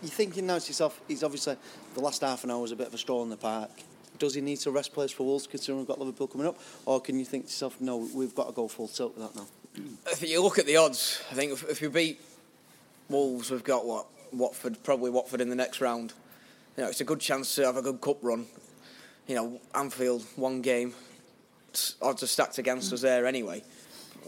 you're 0.00 0.10
thinking 0.10 0.46
now 0.46 0.58
to 0.58 0.66
yourself, 0.68 1.00
he's 1.08 1.24
obviously 1.24 1.56
the 1.94 2.00
last 2.00 2.20
half 2.20 2.44
an 2.44 2.52
hour 2.52 2.60
was 2.60 2.70
a 2.70 2.76
bit 2.76 2.86
of 2.86 2.94
a 2.94 2.98
stroll 2.98 3.24
in 3.24 3.30
the 3.30 3.36
park. 3.36 3.70
Does 4.18 4.34
he 4.34 4.40
need 4.40 4.58
to 4.58 4.70
rest 4.70 4.92
players 4.92 5.12
for 5.12 5.24
Wolves 5.24 5.46
considering 5.46 5.78
we've 5.78 5.88
got 5.88 5.98
Liverpool 5.98 6.26
coming 6.26 6.46
up, 6.46 6.58
or 6.86 7.00
can 7.00 7.18
you 7.18 7.24
think 7.24 7.44
to 7.44 7.50
yourself, 7.50 7.80
no, 7.80 8.08
we've 8.14 8.34
got 8.34 8.46
to 8.48 8.52
go 8.52 8.68
full 8.68 8.88
tilt 8.88 9.16
with 9.16 9.26
that 9.26 9.36
now? 9.36 9.46
If 10.10 10.28
you 10.28 10.42
look 10.42 10.58
at 10.58 10.66
the 10.66 10.76
odds, 10.76 11.22
I 11.30 11.34
think 11.34 11.52
if, 11.52 11.68
if 11.68 11.80
we 11.80 11.88
beat 11.88 12.20
Wolves, 13.08 13.50
we've 13.50 13.64
got 13.64 13.86
what 13.86 14.06
Watford, 14.32 14.82
probably 14.82 15.10
Watford 15.10 15.40
in 15.40 15.48
the 15.48 15.56
next 15.56 15.80
round. 15.80 16.12
You 16.76 16.84
know, 16.84 16.90
it's 16.90 17.00
a 17.00 17.04
good 17.04 17.20
chance 17.20 17.54
to 17.56 17.64
have 17.64 17.76
a 17.76 17.82
good 17.82 18.00
cup 18.00 18.18
run. 18.22 18.46
You 19.26 19.34
know, 19.34 19.60
Anfield, 19.74 20.24
one 20.36 20.62
game, 20.62 20.94
odds 22.02 22.22
are 22.22 22.26
stacked 22.26 22.58
against 22.58 22.92
us 22.92 23.02
there 23.02 23.26
anyway. 23.26 23.62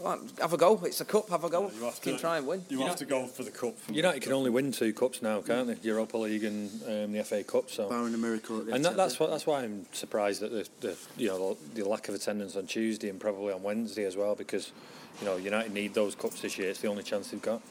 Well, 0.01 0.19
have 0.39 0.53
a 0.53 0.57
go. 0.57 0.81
It's 0.83 1.01
a 1.01 1.05
cup. 1.05 1.29
Have 1.29 1.43
a 1.43 1.49
go. 1.49 1.69
You 1.69 1.85
have 1.85 2.01
Can 2.01 2.13
to 2.13 2.19
try 2.19 2.37
and 2.37 2.47
win. 2.47 2.65
You 2.69 2.81
have 2.81 2.95
to 2.97 3.05
go 3.05 3.27
for 3.27 3.43
the 3.43 3.51
cup. 3.51 3.75
United 3.89 4.21
can 4.21 4.33
only 4.33 4.49
win 4.49 4.71
two 4.71 4.93
cups 4.93 5.21
now, 5.21 5.41
can't 5.41 5.67
they? 5.67 5.77
Europa 5.87 6.17
League 6.17 6.43
and 6.43 6.69
um, 6.87 7.11
the 7.11 7.23
FA 7.23 7.43
Cup. 7.43 7.69
So 7.69 7.87
Barring 7.89 8.13
a 8.13 8.17
miracle 8.17 8.59
at 8.59 8.65
the 8.65 8.73
and 8.73 8.83
that, 8.83 8.95
that's 8.95 9.19
what 9.19 9.29
that's 9.29 9.45
why 9.45 9.63
I'm 9.63 9.85
surprised 9.91 10.41
at 10.43 10.51
the, 10.51 10.67
the 10.81 10.97
you 11.17 11.27
know 11.27 11.57
the, 11.75 11.81
the 11.81 11.89
lack 11.89 12.09
of 12.09 12.15
attendance 12.15 12.55
on 12.55 12.65
Tuesday 12.67 13.09
and 13.09 13.19
probably 13.19 13.53
on 13.53 13.61
Wednesday 13.61 14.05
as 14.05 14.17
well 14.17 14.35
because 14.35 14.71
you 15.19 15.25
know 15.25 15.37
United 15.37 15.73
need 15.73 15.93
those 15.93 16.15
cups 16.15 16.41
this 16.41 16.57
year. 16.57 16.69
It's 16.69 16.79
the 16.79 16.87
only 16.87 17.03
chance 17.03 17.29
they've 17.29 17.41
got. 17.41 17.61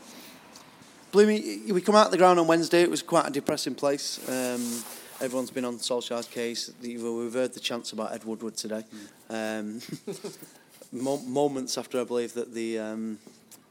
Bloomy, 1.13 1.73
we 1.73 1.81
come 1.81 1.97
out 1.97 2.07
of 2.07 2.13
the 2.13 2.19
ground 2.19 2.39
on 2.39 2.47
Wednesday. 2.47 2.83
It 2.83 2.91
was 2.91 3.03
quite 3.03 3.27
a 3.27 3.31
depressing 3.31 3.75
place. 3.75 4.21
Um, 4.29 4.85
everyone's 5.21 5.51
been 5.51 5.65
on 5.65 5.79
Solskjaer's 5.79 6.29
case. 6.29 6.71
We've 6.81 7.33
heard 7.33 7.53
the 7.53 7.59
chants 7.59 7.91
about 7.91 8.13
Ed 8.13 8.23
Woodward 8.23 8.57
today. 8.57 8.85
Um, 9.29 9.81
mo- 10.93 11.19
moments 11.27 11.77
after 11.79 12.01
I 12.01 12.05
believe 12.05 12.35
that 12.35 12.55
the 12.55 12.79
um, 12.79 13.19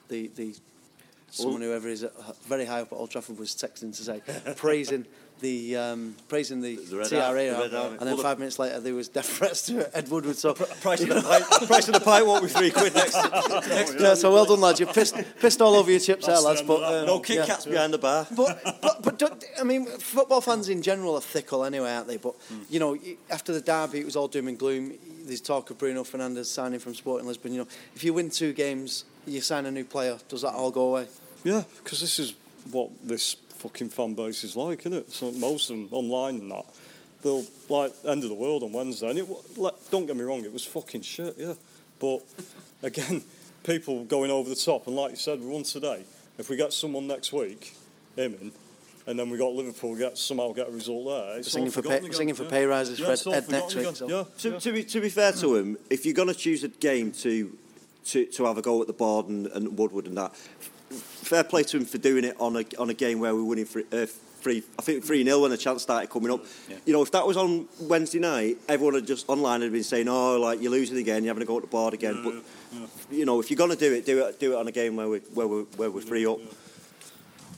the 0.09 0.27
the 0.35 0.55
someone 1.31 1.61
whoever 1.61 1.88
is 1.88 2.03
at, 2.03 2.13
very 2.47 2.65
high 2.65 2.81
up 2.81 2.91
at 2.91 2.95
Old 2.95 3.11
Trafford 3.11 3.38
was 3.38 3.51
texting 3.51 3.95
to 3.95 4.03
say 4.03 4.21
praising 4.55 5.05
the 5.41 5.77
um, 5.77 6.15
praising 6.27 6.59
the, 6.59 6.75
The 6.75 7.05
TRA, 7.07 7.19
Army, 7.21 7.45
the 7.45 7.63
and 7.63 7.73
Army. 7.73 7.97
then 7.99 8.07
Well, 8.07 8.17
five 8.17 8.39
minutes 8.39 8.59
later 8.59 8.79
there 8.81 8.93
was 8.93 9.07
death 9.07 9.29
threats 9.29 9.65
to 9.67 9.89
Ed 9.95 10.09
Woodward. 10.09 10.35
So 10.35 10.53
Price 10.53 10.99
of 11.01 11.07
the 11.09 11.21
pie, 11.21 11.65
price 11.65 11.88
of 11.88 11.93
the 11.93 12.01
pint 12.01 12.25
won't 12.27 12.43
be 12.43 12.49
three 12.49 12.71
quid 12.71 12.93
next. 12.93 13.15
next 13.69 13.99
yeah, 14.01 14.15
so 14.15 14.33
well 14.33 14.43
done, 14.45 14.59
lads. 14.59 14.81
You 14.81 14.85
pissed 14.88 15.15
pissed 15.39 15.61
all 15.61 15.75
over 15.75 15.89
your 15.89 16.01
chips 16.01 16.25
there, 16.25 16.39
lads. 16.41 16.61
But 16.61 16.83
um, 16.83 17.05
no 17.05 17.19
Kit 17.19 17.38
yeah. 17.38 17.45
Kats 17.45 17.65
behind 17.65 17.93
the 17.93 17.97
bar. 17.99 18.27
but 18.35 18.59
but 18.81 19.01
but 19.01 19.17
don't, 19.17 19.41
I 19.57 19.63
mean, 19.63 19.85
football 19.85 20.41
fans 20.41 20.67
in 20.67 20.81
general 20.81 21.15
are 21.15 21.21
fickle 21.21 21.63
anyway, 21.63 21.91
aren't 21.93 22.07
they? 22.07 22.17
But 22.17 22.33
you 22.69 22.79
know, 22.79 22.97
after 23.29 23.53
the 23.53 23.61
derby, 23.61 23.99
it 23.99 24.05
was 24.05 24.17
all 24.17 24.27
doom 24.27 24.49
and 24.49 24.57
gloom. 24.59 24.91
There's 25.29 25.41
talk 25.41 25.69
of 25.69 25.77
Bruno 25.77 26.03
Fernandes 26.03 26.48
signing 26.48 26.79
from 26.79 26.95
Sporting 26.95 27.27
Lisbon. 27.27 27.51
You 27.51 27.59
know, 27.59 27.67
if 27.95 28.03
you 28.03 28.15
win 28.15 28.31
two 28.31 28.51
games, 28.51 29.05
you 29.27 29.41
sign 29.41 29.67
a 29.67 29.71
new 29.71 29.86
player. 29.86 30.17
Does 30.27 30.41
that 30.41 30.55
all 30.55 30.71
go 30.71 30.88
away? 30.88 31.07
Yeah, 31.43 31.62
because 31.83 32.01
this 32.01 32.17
is 32.17 32.33
what 32.71 32.89
this 33.03 33.36
fucking 33.50 33.89
fan 33.89 34.15
base 34.15 34.43
is 34.43 34.55
like, 34.55 34.79
isn't 34.88 34.93
it? 34.93 35.12
So 35.12 35.31
most 35.33 35.69
of 35.69 35.75
them 35.75 35.88
online 35.91 36.38
and 36.38 36.50
that, 36.50 36.65
they'll 37.21 37.45
like 37.69 37.93
end 38.07 38.24
of 38.24 38.29
the 38.29 38.36
world 38.36 38.63
on 38.63 38.74
Wednesday. 38.74 39.12
And 39.12 39.19
it, 39.19 39.27
like, 39.55 39.75
don't 39.91 40.07
get 40.07 40.15
me 40.15 40.24
wrong, 40.24 40.43
it 40.43 40.51
was 40.51 40.65
fucking 40.65 41.01
shit, 41.01 41.36
yeah. 41.38 41.53
But 42.00 42.24
again, 42.81 43.21
people 43.63 44.05
going 44.05 44.31
over 44.31 44.50
the 44.50 44.55
top, 44.55 44.88
and 44.88 44.95
like 44.95 45.12
you 45.12 45.17
said, 45.17 45.39
we 45.39 45.45
won 45.45 45.62
today. 45.62 46.05
If 46.39 46.50
we 46.50 46.55
get 46.55 46.74
someone 46.74 47.05
next 47.05 47.31
week, 47.31 47.75
him 48.15 48.36
in, 48.41 48.51
and 49.09 49.17
then 49.19 49.29
we 49.31 49.37
got 49.39 49.53
Liverpool 49.53 49.95
get 49.95 50.17
somehow 50.17 50.53
get 50.53 50.67
a 50.69 50.71
result 50.71 51.05
there. 51.07 51.39
It's 51.39 51.51
Singing 51.51 51.71
for 51.71 51.81
pay- 51.81 51.97
again, 51.97 52.13
singing 52.13 52.35
for 52.35 52.45
pay 52.45 52.65
rises 52.65 52.99
yeah, 52.99 53.07
for 53.07 53.11
it's 53.13 53.25
Ed- 53.25 53.29
all 53.29 53.35
Ed 53.35 53.49
next 53.49 53.75
week, 53.75 53.95
so- 53.95 54.07
Yeah, 54.07 54.23
To, 54.39 54.59
to 54.59 54.71
be 54.71 54.83
to 54.83 55.01
be 55.01 55.09
fair 55.09 55.31
to 55.33 55.55
him, 55.55 55.77
if 55.89 56.05
you're 56.05 56.13
going 56.13 56.27
to 56.27 56.33
choose 56.35 56.63
a 56.63 56.67
game 56.69 57.11
to 57.23 57.57
to, 58.05 58.25
to 58.27 58.45
have 58.45 58.57
a 58.57 58.61
go 58.61 58.79
at 58.81 58.87
the 58.87 58.93
board 58.93 59.27
and, 59.27 59.47
and 59.47 59.77
Woodward 59.77 60.05
and 60.05 60.15
that, 60.17 60.35
fair 60.91 61.43
play 61.43 61.63
to 61.63 61.77
him 61.77 61.85
for 61.85 61.97
doing 61.97 62.23
it 62.23 62.35
on 62.39 62.55
a 62.55 62.63
on 62.77 62.89
a 62.89 62.93
game 62.93 63.19
where 63.19 63.33
we're 63.35 63.43
winning 63.43 63.65
three, 63.65 63.83
uh, 63.91 64.05
three 64.41 64.63
I 64.77 64.81
think 64.83 65.03
three 65.03 65.23
0 65.23 65.39
when 65.41 65.51
the 65.51 65.57
chance 65.57 65.81
started 65.81 66.09
coming 66.11 66.31
up. 66.31 66.45
You 66.85 66.93
know, 66.93 67.01
if 67.01 67.11
that 67.11 67.25
was 67.25 67.35
on 67.35 67.67
Wednesday 67.81 68.19
night, 68.19 68.57
everyone 68.67 68.93
had 68.93 69.07
just 69.07 69.27
online 69.27 69.61
had 69.61 69.71
been 69.71 69.83
saying, 69.83 70.07
"Oh, 70.07 70.37
like 70.39 70.61
you're 70.61 70.71
losing 70.71 70.97
again, 70.97 71.23
you're 71.23 71.31
having 71.31 71.41
to 71.41 71.47
go 71.47 71.57
at 71.57 71.63
the 71.63 71.67
board 71.67 71.93
again." 71.93 72.21
but 72.23 72.35
you 73.11 73.25
know, 73.25 73.39
if 73.39 73.49
you're 73.49 73.57
going 73.57 73.71
to 73.71 73.75
do 73.75 73.91
it, 73.93 74.05
do 74.05 74.25
it 74.25 74.39
do 74.39 74.53
it 74.53 74.55
on 74.55 74.67
a 74.67 74.71
game 74.71 74.95
where 74.95 75.09
we 75.09 75.19
where 75.33 75.47
we 75.47 75.61
where 75.77 75.89
we're 75.91 76.01
free 76.01 76.25
up. 76.25 76.39
Wh- 76.39 76.68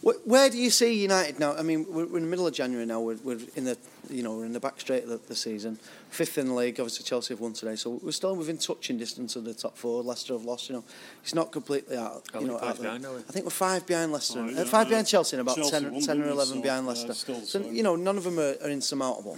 Where 0.03 0.49
do 0.49 0.57
you 0.57 0.71
see 0.71 0.99
United 0.99 1.39
now? 1.39 1.53
I 1.55 1.61
mean, 1.61 1.85
we're, 1.87 2.07
we're 2.07 2.17
in 2.17 2.23
the 2.23 2.29
middle 2.29 2.47
of 2.47 2.53
January 2.53 2.87
now. 2.87 2.99
We're, 3.01 3.17
we're 3.23 3.37
in 3.55 3.65
the, 3.65 3.77
you 4.09 4.23
know, 4.23 4.35
we're 4.35 4.45
in 4.45 4.53
the 4.53 4.59
back 4.59 4.79
straight 4.79 5.03
of 5.03 5.09
the, 5.09 5.17
the 5.27 5.35
season. 5.35 5.77
Fifth 6.09 6.39
in 6.39 6.47
the 6.47 6.53
league. 6.55 6.79
Obviously, 6.79 7.03
Chelsea 7.03 7.33
have 7.35 7.39
won 7.39 7.53
today, 7.53 7.75
so 7.75 7.99
we're 8.01 8.11
still 8.11 8.35
within 8.35 8.57
touching 8.57 8.97
distance 8.97 9.35
of 9.35 9.43
the 9.45 9.53
top 9.53 9.77
four. 9.77 10.01
Leicester 10.01 10.33
have 10.33 10.43
lost. 10.43 10.69
You 10.69 10.77
know, 10.77 10.83
it's 11.21 11.35
not 11.35 11.51
completely 11.51 11.97
out. 11.97 12.23
How 12.33 12.39
You 12.39 12.47
know, 12.47 12.57
points 12.57 12.79
out 12.79 12.81
behind 12.81 13.05
are? 13.05 13.17
I 13.17 13.31
think 13.31 13.45
we're 13.45 13.51
five 13.51 13.85
behind 13.85 14.11
Leicester, 14.11 14.39
Oh, 14.39 14.49
uh, 14.61 14.65
five 14.65 14.87
yeah. 14.87 14.89
behind 14.89 15.07
Chelsea, 15.07 15.37
and 15.37 15.41
about 15.41 15.57
Chelsea 15.57 15.71
10, 15.79 16.01
10 16.01 16.21
or 16.23 16.29
eleven 16.29 16.55
So, 16.55 16.61
behind 16.61 16.87
Leicester. 16.87 17.11
it's 17.11 17.19
still 17.19 17.41
so 17.41 17.61
same. 17.61 17.75
you 17.75 17.83
know, 17.83 17.95
none 17.95 18.17
of 18.17 18.23
them 18.23 18.39
are, 18.39 18.55
are 18.63 18.69
insurmountable. 18.71 19.37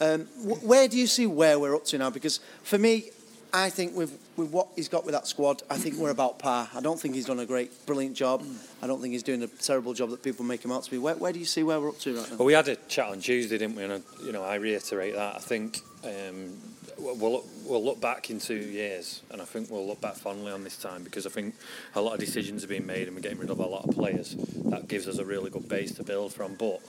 Um, 0.00 0.24
wh- 0.42 0.64
where 0.64 0.88
do 0.88 0.98
you 0.98 1.06
see 1.06 1.26
where 1.26 1.58
we're 1.60 1.76
up 1.76 1.84
to 1.86 1.98
now? 1.98 2.10
Because 2.10 2.40
for 2.64 2.78
me, 2.78 3.10
I 3.52 3.70
think 3.70 3.96
with, 3.96 4.18
with 4.36 4.50
what 4.50 4.68
he's 4.76 4.88
got 4.88 5.04
with 5.04 5.14
that 5.14 5.26
squad, 5.26 5.62
I 5.68 5.76
think 5.76 5.96
we're 5.96 6.10
about 6.10 6.38
par. 6.38 6.68
I 6.74 6.80
don't 6.80 7.00
think 7.00 7.14
he's 7.14 7.26
done 7.26 7.40
a 7.40 7.46
great, 7.46 7.86
brilliant 7.86 8.16
job. 8.16 8.44
I 8.82 8.86
don't 8.86 9.00
think 9.00 9.12
he's 9.12 9.22
doing 9.22 9.42
a 9.42 9.46
terrible 9.46 9.92
job 9.92 10.10
that 10.10 10.22
people 10.22 10.44
make 10.44 10.64
him 10.64 10.72
out 10.72 10.84
to 10.84 10.90
be. 10.90 10.98
Where, 10.98 11.16
where 11.16 11.32
do 11.32 11.38
you 11.38 11.44
see 11.44 11.62
where 11.62 11.80
we're 11.80 11.88
up 11.88 11.98
to 12.00 12.16
right 12.16 12.30
now? 12.30 12.36
Well, 12.36 12.46
we 12.46 12.52
had 12.52 12.68
a 12.68 12.76
chat 12.76 13.08
on 13.08 13.20
Tuesday, 13.20 13.58
didn't 13.58 13.76
we? 13.76 13.84
And 13.84 13.92
I, 13.94 14.00
you 14.24 14.32
know, 14.32 14.44
I 14.44 14.56
reiterate 14.56 15.14
that. 15.14 15.36
I 15.36 15.38
think 15.38 15.80
um, 16.04 16.56
we'll 16.98 17.32
look, 17.32 17.46
we'll 17.64 17.84
look 17.84 18.00
back 18.00 18.30
in 18.30 18.38
two 18.38 18.54
years, 18.54 19.22
and 19.30 19.42
I 19.42 19.44
think 19.44 19.70
we'll 19.70 19.86
look 19.86 20.00
back 20.00 20.14
fondly 20.14 20.52
on 20.52 20.64
this 20.64 20.76
time 20.76 21.02
because 21.02 21.26
I 21.26 21.30
think 21.30 21.54
a 21.94 22.00
lot 22.00 22.14
of 22.14 22.20
decisions 22.20 22.62
have 22.62 22.70
been 22.70 22.86
made, 22.86 23.08
and 23.08 23.16
we're 23.16 23.22
getting 23.22 23.38
rid 23.38 23.50
of 23.50 23.58
a 23.58 23.66
lot 23.66 23.88
of 23.88 23.94
players. 23.94 24.36
That 24.66 24.88
gives 24.88 25.08
us 25.08 25.18
a 25.18 25.24
really 25.24 25.50
good 25.50 25.68
base 25.68 25.92
to 25.92 26.04
build 26.04 26.32
from. 26.32 26.54
But 26.54 26.80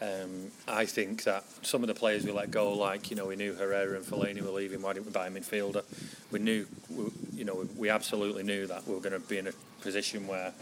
um, 0.00 0.50
I 0.66 0.86
think 0.86 1.24
that 1.24 1.44
some 1.62 1.82
of 1.82 1.88
the 1.88 1.94
players 1.94 2.24
we 2.24 2.32
let 2.32 2.50
go, 2.50 2.72
like 2.72 3.10
you 3.10 3.16
know, 3.16 3.26
we 3.26 3.36
knew 3.36 3.54
Herrera 3.54 3.96
and 3.96 4.04
Fellaini 4.04 4.42
were 4.42 4.50
leaving. 4.50 4.82
Why 4.82 4.92
didn't 4.92 5.06
we 5.06 5.12
buy 5.12 5.28
a 5.28 5.30
midfielder? 5.30 5.84
We 6.30 6.40
knew, 6.40 6.66
we, 6.90 7.10
you 7.32 7.44
know, 7.44 7.66
we 7.76 7.90
absolutely 7.90 8.42
knew 8.42 8.66
that 8.66 8.86
we 8.86 8.94
were 8.94 9.00
going 9.00 9.20
to 9.20 9.28
be 9.28 9.38
in 9.38 9.46
a 9.46 9.52
position 9.80 10.26
where 10.26 10.52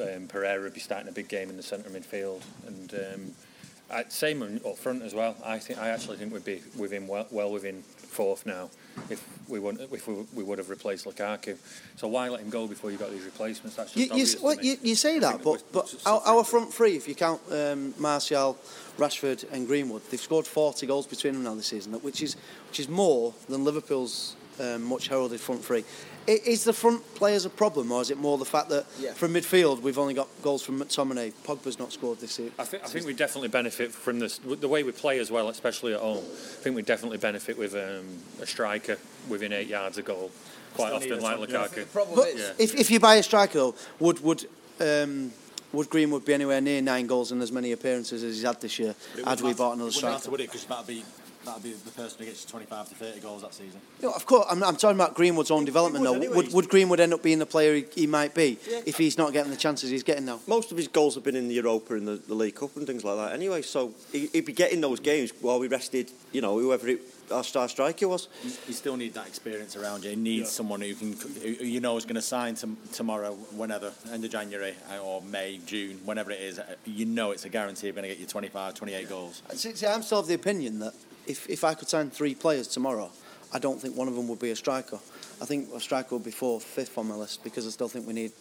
um, 0.00 0.26
Pereira 0.26 0.62
would 0.62 0.74
be 0.74 0.80
starting 0.80 1.08
a 1.08 1.12
big 1.12 1.28
game 1.28 1.50
in 1.50 1.56
the 1.56 1.62
centre 1.62 1.90
midfield, 1.90 2.42
and 2.66 2.94
um, 2.94 4.02
same 4.08 4.42
up 4.42 4.76
front 4.76 5.02
as 5.02 5.14
well. 5.14 5.36
I 5.44 5.58
think 5.58 5.78
I 5.78 5.88
actually 5.88 6.16
think 6.18 6.32
we'd 6.32 6.44
be 6.44 6.60
within 6.76 7.06
well, 7.06 7.26
well 7.30 7.52
within 7.52 7.84
fourth 8.08 8.46
now 8.46 8.70
if 9.10 9.24
we 9.48 9.58
wouldn't, 9.58 9.92
if 9.92 10.06
we, 10.06 10.14
we 10.34 10.42
would 10.42 10.58
have 10.58 10.70
replaced 10.70 11.06
Lukaku. 11.06 11.56
So 11.96 12.08
why 12.08 12.28
let 12.28 12.40
him 12.40 12.50
go 12.50 12.66
before 12.66 12.90
you 12.90 12.98
got 12.98 13.10
these 13.10 13.24
replacements? 13.24 13.76
That's 13.76 13.92
just 13.92 14.12
You, 14.12 14.16
you, 14.16 14.26
well, 14.42 14.56
you, 14.60 14.76
you 14.82 14.94
say 14.94 15.18
that, 15.18 15.42
but, 15.42 15.62
but 15.72 15.94
our, 16.04 16.20
our 16.26 16.44
front 16.44 16.72
three, 16.72 16.96
if 16.96 17.08
you 17.08 17.14
count 17.14 17.40
um, 17.50 17.94
Martial, 17.98 18.58
Rashford, 18.98 19.50
and 19.52 19.66
Greenwood, 19.66 20.02
they've 20.10 20.20
scored 20.20 20.46
40 20.46 20.86
goals 20.86 21.06
between 21.06 21.34
them 21.34 21.44
now 21.44 21.54
this 21.54 21.66
season, 21.68 21.92
which 21.94 22.22
is 22.22 22.36
which 22.68 22.80
is 22.80 22.88
more 22.88 23.32
than 23.48 23.64
Liverpool's 23.64 24.36
um, 24.60 24.84
much 24.84 25.08
heralded 25.08 25.40
front 25.40 25.64
three. 25.64 25.84
Is 26.26 26.64
the 26.64 26.74
front 26.74 27.02
players 27.14 27.46
a 27.46 27.50
problem, 27.50 27.90
or 27.90 28.02
is 28.02 28.10
it 28.10 28.18
more 28.18 28.36
the 28.36 28.44
fact 28.44 28.68
that 28.68 28.84
Yeah. 29.00 29.14
from 29.14 29.32
midfield 29.32 29.80
we've 29.80 29.98
only 29.98 30.12
got 30.12 30.28
goals 30.42 30.62
from 30.62 30.78
McTominay? 30.78 31.32
Pogba's 31.42 31.78
not 31.78 31.90
scored 31.90 32.20
this 32.20 32.38
year. 32.38 32.50
I 32.58 32.64
think, 32.64 32.84
I 32.84 32.86
think 32.86 33.06
we 33.06 33.14
definitely 33.14 33.48
benefit 33.48 33.92
from 33.92 34.18
this 34.18 34.38
the 34.44 34.68
way 34.68 34.82
we 34.82 34.92
play 34.92 35.20
as 35.20 35.30
well, 35.30 35.48
especially 35.48 35.94
at 35.94 36.00
home. 36.00 36.18
I 36.18 36.62
think 36.62 36.76
we 36.76 36.82
definitely 36.82 37.16
benefit 37.16 37.56
with 37.56 37.74
um, 37.74 38.04
a 38.42 38.46
striker 38.46 38.98
within 39.28 39.54
eight 39.54 39.68
yards 39.68 39.96
of 39.96 40.04
goal 40.04 40.30
quite 40.74 40.92
often, 40.92 41.18
like 41.20 41.38
Lukaku. 41.38 41.74
The 41.74 41.82
problem 41.86 42.16
But 42.16 42.28
is, 42.28 42.52
if, 42.58 42.74
if 42.74 42.90
you 42.90 43.00
buy 43.00 43.14
a 43.14 43.22
striker, 43.22 43.58
though, 43.58 43.74
would 43.98 44.20
would 44.22 44.46
um, 44.80 45.32
would 45.72 45.88
Greenwood 45.88 46.26
be 46.26 46.34
anywhere 46.34 46.60
near 46.60 46.82
nine 46.82 47.06
goals 47.06 47.32
and 47.32 47.40
as 47.42 47.52
many 47.52 47.72
appearances 47.72 48.22
as 48.22 48.34
he's 48.36 48.44
had 48.44 48.60
this 48.60 48.78
year? 48.78 48.94
Had 49.24 49.40
we 49.40 49.54
bought 49.54 49.76
another 49.76 49.92
striker? 49.92 50.30
would 50.30 50.40
it? 50.40 50.50
Because 50.52 50.64
that'd 50.64 50.86
be 50.86 51.04
that'd 51.48 51.62
be 51.62 51.72
the 51.72 51.90
person 51.90 52.18
who 52.20 52.24
gets 52.26 52.44
25 52.44 52.88
to 52.90 52.94
30 52.94 53.20
goals 53.20 53.42
that 53.42 53.54
season. 53.54 53.80
No, 54.02 54.12
of 54.12 54.24
course, 54.26 54.46
I'm, 54.50 54.62
I'm 54.62 54.76
talking 54.76 54.96
about 54.96 55.14
Greenwood's 55.14 55.50
own 55.50 55.64
development 55.64 56.02
would 56.02 56.10
though. 56.10 56.16
anyway. 56.16 56.36
Would, 56.36 56.52
would 56.54 56.68
Greenwood 56.68 57.00
end 57.00 57.12
up 57.14 57.22
being 57.22 57.38
the 57.38 57.46
player 57.46 57.74
he, 57.74 57.86
he 57.94 58.06
might 58.06 58.34
be 58.34 58.58
if 58.86 58.96
he's 58.98 59.18
not 59.18 59.32
getting 59.32 59.50
the 59.50 59.56
chances 59.56 59.90
he's 59.90 60.02
getting 60.02 60.24
now? 60.26 60.40
Most 60.46 60.70
of 60.70 60.76
his 60.78 60.88
goals 60.88 61.14
have 61.14 61.24
been 61.24 61.36
in 61.36 61.48
the 61.48 61.54
Europa 61.54 61.94
and 61.94 62.06
the, 62.06 62.16
the 62.16 62.34
League 62.34 62.54
Cup 62.54 62.76
and 62.76 62.86
things 62.86 63.04
like 63.04 63.16
that. 63.16 63.32
Anyway, 63.34 63.62
so 63.62 63.92
he, 64.12 64.26
he'd 64.28 64.44
be 64.46 64.52
getting 64.52 64.80
those 64.80 65.00
games 65.00 65.32
while 65.40 65.58
we 65.58 65.68
rested. 65.68 66.10
You 66.32 66.42
know, 66.42 66.58
whoever 66.58 66.88
it, 66.88 67.00
our 67.32 67.44
star 67.44 67.68
striker 67.68 68.06
was. 68.08 68.28
You, 68.44 68.50
you 68.68 68.72
still 68.74 68.96
need 68.96 69.14
that 69.14 69.26
experience 69.26 69.76
around 69.76 70.04
you. 70.04 70.10
You 70.10 70.16
need 70.16 70.46
someone 70.46 70.80
who 70.80 70.94
can, 70.94 71.12
who 71.12 71.54
who 71.54 71.64
you 71.64 71.80
know 71.80 71.96
is 71.96 72.04
going 72.04 72.16
to 72.16 72.22
sign 72.22 72.54
to, 72.56 72.68
tomorrow, 72.92 73.32
whenever, 73.56 73.92
end 74.12 74.24
of 74.24 74.30
January 74.30 74.74
uh, 74.92 75.02
or 75.02 75.22
May, 75.22 75.60
June, 75.66 76.00
whenever 76.04 76.30
it 76.30 76.40
is. 76.40 76.58
uh, 76.58 76.64
You 76.84 77.06
know 77.06 77.30
it's 77.30 77.44
a 77.44 77.48
guarantee 77.48 77.86
you're 77.86 77.94
going 77.94 78.02
to 78.04 78.08
get 78.08 78.18
your 78.18 78.28
25, 78.28 78.74
28 78.74 79.08
goals. 79.08 79.42
See, 79.54 79.72
see, 79.74 79.86
I'm 79.86 80.02
still 80.02 80.18
of 80.20 80.26
the 80.26 80.34
opinion 80.34 80.78
that 80.80 80.94
if, 81.28 81.48
if 81.48 81.64
I 81.64 81.74
could 81.74 81.88
sign 81.88 82.10
three 82.10 82.34
players 82.34 82.66
tomorrow, 82.68 83.10
I 83.52 83.58
don't 83.58 83.80
think 83.80 83.96
one 83.96 84.08
of 84.08 84.14
them 84.14 84.28
would 84.28 84.38
be 84.40 84.50
a 84.50 84.56
striker. 84.56 84.98
I 85.40 85.44
think 85.44 85.68
a 85.74 85.80
striker 85.80 86.14
would 86.14 86.24
be 86.24 86.30
fourth, 86.30 86.64
fifth 86.64 86.98
on 86.98 87.08
my 87.08 87.14
list 87.14 87.44
because 87.44 87.66
I 87.66 87.70
still 87.70 87.88
think 87.88 88.06
we 88.06 88.12
need. 88.12 88.32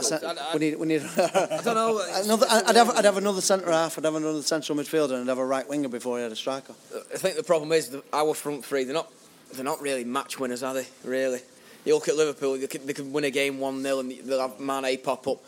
cent- 0.00 0.24
I- 0.24 0.32
I- 0.32 0.52
we 0.54 0.58
need. 0.60 0.78
We 0.78 0.86
need. 0.86 1.02
I 1.16 1.60
don't 1.64 1.74
know. 1.74 2.02
Another, 2.22 2.46
I'd 2.50 2.76
have, 2.76 2.90
I'd 2.90 3.04
have 3.04 3.16
another 3.16 3.40
centre 3.40 3.70
half. 3.70 3.98
I'd 3.98 4.04
have 4.04 4.14
another 4.14 4.42
central 4.42 4.78
midfielder, 4.78 5.12
and 5.14 5.22
I'd 5.22 5.28
have 5.28 5.38
a 5.38 5.44
right 5.46 5.68
winger 5.68 5.88
before 5.88 6.18
I 6.18 6.22
had 6.22 6.32
a 6.32 6.36
striker. 6.36 6.74
I 7.12 7.16
think 7.16 7.36
the 7.36 7.42
problem 7.42 7.72
is 7.72 7.90
that 7.90 8.04
our 8.12 8.34
front 8.34 8.64
three. 8.64 8.84
They're 8.84 8.94
not. 8.94 9.10
They're 9.54 9.64
not 9.64 9.80
really 9.80 10.04
match 10.04 10.38
winners, 10.40 10.62
are 10.64 10.74
they? 10.74 10.86
Really. 11.04 11.40
You 11.84 11.94
look 11.94 12.08
at 12.08 12.16
Liverpool. 12.16 12.58
They 12.58 12.66
can, 12.66 12.84
they 12.84 12.92
can 12.92 13.12
win 13.12 13.22
a 13.24 13.30
game 13.30 13.60
one 13.60 13.80
0 13.80 14.00
and 14.00 14.10
they'll 14.24 14.40
have 14.40 14.58
Mane 14.58 14.98
pop 15.00 15.26
up. 15.28 15.38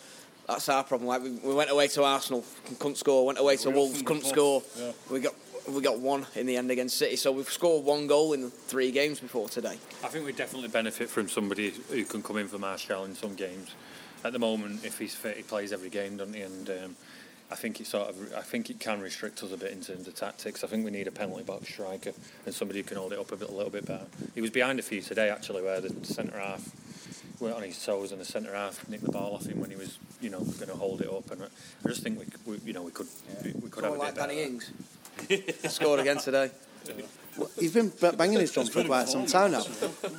That's 0.47 0.69
our 0.69 0.85
problem. 0.85 1.09
Like 1.09 1.21
we, 1.23 1.31
we 1.33 1.53
went 1.53 1.69
away 1.71 1.89
to 1.89 2.05
Arsenal, 2.05 2.45
couldn't 2.79 2.97
score. 2.97 3.27
Went 3.27 3.39
away 3.41 3.57
to 3.57 3.71
We 3.71 3.75
Wolves, 3.75 4.03
couldn't 4.03 4.25
score. 4.25 4.63
yeah. 4.79 4.93
We 5.11 5.19
got 5.21 5.35
we 5.69 5.83
got 5.83 5.99
one 5.99 6.27
in 6.35 6.47
the 6.47 6.57
end 6.57 6.71
against 6.71 6.97
City. 6.99 7.17
So 7.17 7.33
we've 7.33 7.49
scored 7.49 7.85
one 7.85 8.07
goal 8.07 8.33
in 8.33 8.51
three 8.51 8.91
games 8.91 9.21
before 9.21 9.49
today. 9.49 9.77
I 10.03 10.09
think 10.09 10.25
we 10.25 10.33
definitely 10.33 10.69
benefit 10.69 11.09
from 11.09 11.29
somebody 11.29 11.73
who 11.91 12.05
can 12.05 12.23
come 12.23 12.39
in 12.39 12.49
for 12.49 12.59
Martial 12.59 13.05
in 13.05 13.15
some 13.15 13.35
games. 13.35 13.75
At 14.25 14.33
the 14.33 14.39
moment, 14.39 14.85
if 14.85 14.99
he's 14.99 15.15
fit, 15.15 15.37
he 15.37 15.43
plays 15.43 15.73
every 15.73 15.91
game, 15.91 16.17
doesn't 16.17 16.35
he? 16.35 16.41
And 16.41 16.71
um, 16.71 16.97
I 17.51 17.55
think 17.55 17.81
it 17.81 17.87
sort 17.87 18.09
of, 18.09 18.35
I 18.37 18.43
think 18.43 18.69
it 18.69 18.81
can 18.81 19.01
restrict 19.01 19.43
us 19.43 19.53
a 19.53 19.57
bit 19.57 19.73
in 19.73 19.81
terms 19.81 20.09
of 20.09 20.15
tactics. 20.15 20.65
I 20.65 20.67
think 20.67 20.85
we 20.85 20.91
need 20.91 21.07
a 21.07 21.13
penalty 21.13 21.45
box 21.45 21.69
striker 21.69 22.13
and 22.45 22.55
somebody 22.55 22.81
who 22.81 22.85
can 22.85 22.97
hold 22.97 23.13
it 23.13 23.19
up 23.19 23.31
a 23.33 23.37
bit, 23.37 23.49
a 23.49 23.53
little 23.53 23.71
bit 23.71 23.87
better. 23.87 24.07
He 24.35 24.41
was 24.41 24.51
behind 24.51 24.79
a 24.79 24.83
few 24.83 25.01
today 25.01 25.31
actually, 25.31 25.63
where 25.63 25.81
the 25.81 26.05
centre 26.05 26.39
half 26.39 26.69
went 27.41 27.55
on 27.55 27.63
his 27.63 27.83
toes 27.85 28.11
and 28.11 28.21
the 28.21 28.25
centre 28.25 28.53
half 28.53 28.89
nicked 28.89 29.05
the 29.05 29.13
ball 29.13 29.35
off 29.35 29.47
him 29.47 29.61
when 29.61 29.71
he 29.71 29.77
was, 29.77 29.99
you 30.21 30.29
know, 30.31 30.41
going 30.41 30.69
to 30.69 30.75
hold 30.75 31.01
it 31.01 31.09
up. 31.09 31.31
And 31.31 31.45
I 31.45 31.89
just 31.89 32.03
think 32.03 32.19
we, 32.19 32.53
we 32.53 32.59
you 32.65 32.73
know, 32.73 32.83
we 32.83 32.91
could, 32.91 33.07
we, 33.45 33.53
we 33.53 33.71
could 33.71 33.85
have 33.85 33.93
a 33.93 33.97
Someone 33.97 33.99
bit 33.99 33.99
like 33.99 34.15
Danny 34.17 34.35
better. 34.35 34.49
Ings. 34.49 34.73
Scored 35.69 36.01
again 36.01 36.19
today. 36.19 36.51
Well, 37.39 37.51
he's 37.59 37.73
been 37.73 37.93
banging 38.17 38.41
his 38.41 38.51
drum 38.51 38.67
for 38.67 38.83
quite 38.83 39.09
some 39.09 39.25
time 39.25 39.53
now. 39.53 39.63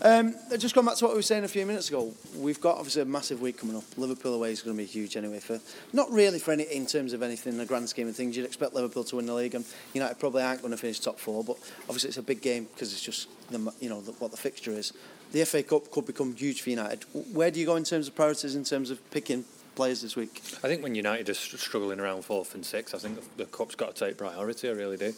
Um, 0.01 0.35
just 0.57 0.73
going 0.73 0.87
back 0.87 0.95
to 0.97 1.05
what 1.05 1.11
we 1.11 1.17
were 1.17 1.21
saying 1.21 1.43
a 1.43 1.49
few 1.49 1.65
minutes 1.65 1.89
ago, 1.89 2.13
we've 2.37 2.61
got 2.61 2.77
obviously 2.77 3.01
a 3.01 3.05
massive 3.05 3.41
week 3.41 3.57
coming 3.57 3.75
up. 3.75 3.83
Liverpool 3.97 4.35
away 4.35 4.53
is 4.53 4.61
going 4.61 4.77
to 4.77 4.81
be 4.81 4.85
huge 4.85 5.17
anyway. 5.17 5.39
For 5.39 5.59
not 5.91 6.09
really 6.11 6.39
for 6.39 6.53
any 6.53 6.63
in 6.63 6.85
terms 6.85 7.11
of 7.11 7.21
anything 7.21 7.53
in 7.53 7.59
the 7.59 7.65
grand 7.65 7.89
scheme 7.89 8.07
of 8.07 8.15
things. 8.15 8.37
You'd 8.37 8.45
expect 8.45 8.73
Liverpool 8.73 9.03
to 9.03 9.17
win 9.17 9.25
the 9.25 9.33
league, 9.33 9.53
and 9.53 9.65
United 9.93 10.17
probably 10.17 10.43
aren't 10.43 10.61
going 10.61 10.71
to 10.71 10.77
finish 10.77 10.99
top 10.99 11.19
four. 11.19 11.43
But 11.43 11.57
obviously 11.83 12.07
it's 12.07 12.17
a 12.17 12.23
big 12.23 12.41
game 12.41 12.67
because 12.73 12.93
it's 12.93 13.03
just 13.03 13.27
the 13.49 13.73
you 13.81 13.89
know 13.89 13.99
the, 13.99 14.13
what 14.13 14.31
the 14.31 14.37
fixture 14.37 14.71
is. 14.71 14.93
The 15.33 15.43
FA 15.43 15.61
Cup 15.61 15.91
could 15.91 16.05
become 16.05 16.35
huge 16.35 16.61
for 16.61 16.69
United. 16.69 17.03
Where 17.33 17.51
do 17.51 17.59
you 17.59 17.65
go 17.65 17.75
in 17.75 17.83
terms 17.83 18.07
of 18.07 18.15
priorities 18.15 18.55
in 18.55 18.63
terms 18.63 18.91
of 18.91 19.11
picking 19.11 19.43
players 19.75 20.01
this 20.01 20.15
week? 20.15 20.41
I 20.63 20.67
think 20.67 20.83
when 20.83 20.95
United 20.95 21.29
are 21.29 21.33
struggling 21.33 21.99
around 21.99 22.23
fourth 22.23 22.55
and 22.55 22.65
sixth, 22.65 22.93
I 22.95 22.97
think 22.97 23.19
the, 23.19 23.43
the 23.43 23.45
cup's 23.45 23.75
got 23.75 23.95
to 23.95 24.05
take 24.05 24.17
priority. 24.17 24.69
I 24.69 24.73
really 24.73 24.97
do. 24.97 25.13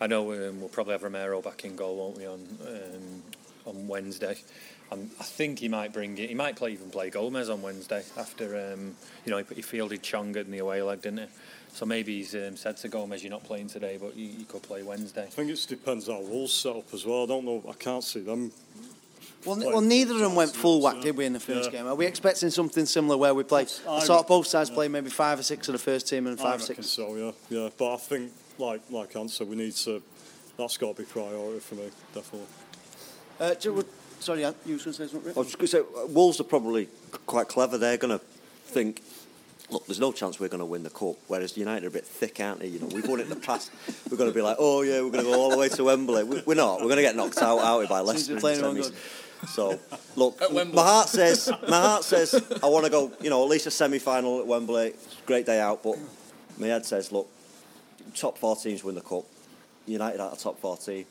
I 0.00 0.06
know 0.06 0.32
um, 0.32 0.60
we'll 0.60 0.68
probably 0.68 0.92
have 0.92 1.02
Romero 1.02 1.42
back 1.42 1.64
in 1.64 1.76
goal, 1.76 1.96
won't 1.96 2.18
we, 2.18 2.26
on 2.26 2.46
um, 2.66 3.22
on 3.66 3.86
Wednesday. 3.86 4.36
And 4.90 5.10
I 5.20 5.24
think 5.24 5.58
he 5.58 5.68
might 5.68 5.92
bring 5.92 6.16
it. 6.16 6.28
He 6.28 6.34
might 6.34 6.56
play 6.56 6.72
even 6.72 6.90
play 6.90 7.10
Gomez 7.10 7.50
on 7.50 7.60
Wednesday 7.60 8.02
after 8.16 8.72
um, 8.72 8.96
you 9.24 9.30
know 9.30 9.38
he, 9.38 9.56
he 9.56 9.62
fielded 9.62 10.02
Chonga 10.02 10.36
in 10.36 10.50
the 10.50 10.58
away 10.58 10.82
leg, 10.82 11.02
didn't 11.02 11.18
he? 11.18 11.26
So 11.72 11.84
maybe 11.84 12.16
he's 12.16 12.34
um, 12.34 12.56
said 12.56 12.78
to 12.78 12.88
Gomez, 12.88 13.22
"You're 13.22 13.30
not 13.30 13.44
playing 13.44 13.68
today, 13.68 13.98
but 14.00 14.16
you, 14.16 14.26
you 14.26 14.44
could 14.46 14.62
play 14.62 14.82
Wednesday." 14.82 15.24
I 15.24 15.26
think 15.26 15.50
it 15.50 15.66
depends 15.68 16.06
how 16.06 16.20
Wolves 16.20 16.54
set 16.54 16.76
up 16.76 16.94
as 16.94 17.04
well. 17.04 17.24
I 17.24 17.26
don't 17.26 17.44
know. 17.44 17.62
I 17.68 17.74
can't 17.74 18.02
see 18.02 18.20
them. 18.20 18.50
Well, 19.48 19.62
n- 19.62 19.66
well, 19.72 19.80
neither 19.80 20.14
of 20.14 20.20
them 20.20 20.34
went 20.34 20.50
chances, 20.50 20.62
full 20.62 20.80
whack, 20.82 21.00
did 21.00 21.16
we, 21.16 21.24
in 21.24 21.32
the 21.32 21.40
first 21.40 21.72
Yeah. 21.72 21.78
game? 21.78 21.86
Are 21.88 21.94
we 21.94 22.06
expecting 22.06 22.50
something 22.50 22.86
similar 22.86 23.16
where 23.16 23.34
we 23.34 23.42
play 23.44 23.62
I 23.88 24.00
sort 24.04 24.20
of 24.20 24.26
both 24.26 24.46
sides 24.46 24.70
yeah. 24.70 24.74
play 24.76 24.88
maybe 24.88 25.10
five 25.10 25.38
or 25.38 25.42
six 25.42 25.68
of 25.68 25.72
the 25.72 25.78
first 25.78 26.08
team 26.08 26.26
and 26.26 26.38
five 26.38 26.56
or 26.60 26.62
reckon 26.64 26.76
six? 26.82 26.86
so. 26.88 27.14
Yeah, 27.16 27.32
yeah. 27.48 27.68
But 27.76 27.94
I 27.94 27.96
think, 27.96 28.32
like 28.58 28.82
like 28.90 29.16
Ant 29.16 29.30
said, 29.30 29.48
we 29.48 29.56
need 29.56 29.72
to. 29.76 30.02
That's 30.56 30.76
got 30.76 30.96
to 30.96 31.02
be 31.02 31.06
priority 31.08 31.60
for 31.60 31.76
me, 31.76 31.88
definitely. 32.14 32.48
Uh, 33.40 33.54
do 33.54 33.74
you- 33.74 33.86
sorry, 34.20 34.44
Ant, 34.44 34.56
you 34.66 34.72
were 34.76 34.78
going 34.82 34.92
to 34.96 35.06
say 35.06 35.06
something? 35.12 35.32
I 35.34 35.38
was 35.38 35.46
just 35.46 35.58
going 35.58 35.68
to 35.68 35.76
say, 35.76 35.78
uh, 36.02 36.06
Wolves 36.06 36.40
are 36.40 36.44
probably 36.44 36.88
quite 37.26 37.46
clever. 37.48 37.78
They're 37.78 37.96
going 37.96 38.18
to 38.18 38.24
think, 38.64 39.00
look, 39.70 39.86
there's 39.86 40.00
no 40.00 40.10
chance 40.10 40.40
we're 40.40 40.48
going 40.48 40.58
to 40.58 40.64
win 40.66 40.82
the 40.82 40.90
cup. 40.90 41.14
Whereas 41.28 41.56
United 41.56 41.84
are 41.84 41.88
a 41.88 41.92
bit 41.92 42.04
thick, 42.04 42.40
aren't 42.40 42.58
they? 42.58 42.66
You 42.66 42.80
know, 42.80 42.86
we've 42.88 43.06
won 43.06 43.20
it 43.20 43.24
in 43.24 43.28
the 43.28 43.36
past. 43.36 43.70
We're 44.10 44.16
going 44.16 44.30
to 44.30 44.34
be 44.34 44.42
like, 44.42 44.56
oh 44.58 44.82
yeah, 44.82 45.00
we're 45.00 45.10
going 45.12 45.24
to 45.24 45.30
go 45.30 45.40
all 45.40 45.50
the 45.50 45.58
way 45.58 45.68
to 45.68 45.84
Wembley. 45.84 46.24
We- 46.24 46.42
We're 46.44 46.54
not. 46.54 46.78
We're 46.80 46.86
going 46.86 46.96
to 46.96 47.02
get 47.02 47.14
knocked 47.14 47.38
out 47.38 47.60
out 47.60 47.88
by 47.88 48.00
Leicester. 48.00 48.34
You're 49.42 49.72
in 49.72 49.78
playing 49.78 49.90
the 49.90 49.98
on 49.98 49.98
semis. 49.98 49.98
good. 49.98 49.98
So 49.98 50.14
look, 50.16 50.74
my 50.74 50.82
heart 50.82 51.08
says, 51.08 51.50
my 51.68 51.80
heart 51.80 52.04
says, 52.04 52.34
I 52.62 52.66
want 52.66 52.84
to 52.84 52.90
go. 52.90 53.12
You 53.20 53.30
know, 53.30 53.42
at 53.42 53.48
least 53.48 53.66
a 53.66 53.70
semi-final 53.70 54.40
at 54.40 54.46
Wembley. 54.46 54.88
It's 54.88 55.16
a 55.22 55.26
great 55.26 55.46
day 55.46 55.60
out, 55.60 55.82
but 55.82 55.96
my 56.58 56.66
head 56.68 56.84
says, 56.86 57.12
look, 57.12 57.28
top 58.14 58.38
four 58.38 58.56
teams 58.56 58.82
win 58.84 58.94
the 58.94 59.00
cup. 59.00 59.24
United 59.86 60.20
out 60.20 60.32
of 60.32 60.38
top 60.38 60.58
four 60.60 60.76
team. 60.76 61.06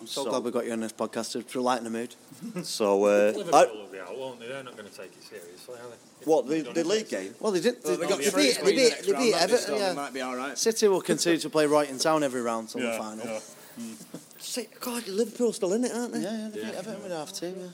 I'm 0.00 0.06
so, 0.08 0.24
glad 0.28 0.42
we 0.42 0.50
got 0.50 0.66
you 0.66 0.72
on 0.72 0.80
this 0.80 0.92
podcast 0.92 1.30
to- 1.32 1.44
to 1.44 1.60
lighten 1.60 1.84
the 1.84 1.90
mood. 1.90 2.14
So, 2.64 3.04
uh, 3.04 3.32
Liverpool 3.36 3.54
I, 3.54 3.66
will 3.66 3.86
be 3.86 4.00
out, 4.00 4.18
won't 4.18 4.40
they? 4.40 4.48
They're 4.48 4.64
not 4.64 4.76
going 4.76 4.88
to 4.88 4.96
take 4.96 5.12
it 5.16 5.22
seriously, 5.22 5.74
are 5.74 5.88
they? 5.88 6.24
what 6.24 6.48
the, 6.48 6.62
the 6.62 6.82
league 6.82 7.08
game? 7.08 7.34
Well, 7.38 7.52
they 7.52 7.60
did. 7.60 7.82
They, 7.84 7.90
Well, 7.90 7.98
they 7.98 8.06
got 8.08 8.18
they 8.18 8.24
three 8.30 8.42
beat, 8.48 8.60
they 8.64 8.72
beat, 8.74 9.02
they 9.06 9.12
beat? 9.12 9.34
Everton. 9.34 9.58
So 9.58 9.72
they 9.74 9.78
Yeah. 9.78 9.92
might 9.92 10.12
be 10.12 10.20
all 10.20 10.34
right. 10.34 10.58
City 10.58 10.88
will 10.88 11.00
continue 11.02 11.38
to 11.38 11.50
play 11.50 11.66
right 11.66 11.88
in 11.88 11.98
Town 11.98 12.24
every 12.24 12.42
round 12.42 12.68
till 12.70 12.80
the 12.80 12.92
final. 12.98 13.24
yeah. 13.26 13.38
Say, 14.42 14.68
God, 14.80 15.06
Liverpool's 15.06 15.56
still 15.56 15.72
in 15.72 15.84
it, 15.84 15.92
aren't 15.94 16.14
they? 16.14 16.20
Yeah, 16.20 16.36
yeah, 16.36 16.48
they 16.48 16.60
beat 16.62 16.74
Everton 16.74 17.02
with 17.02 17.12
half 17.12 17.32
team. 17.32 17.54
Yeah. 17.58 17.68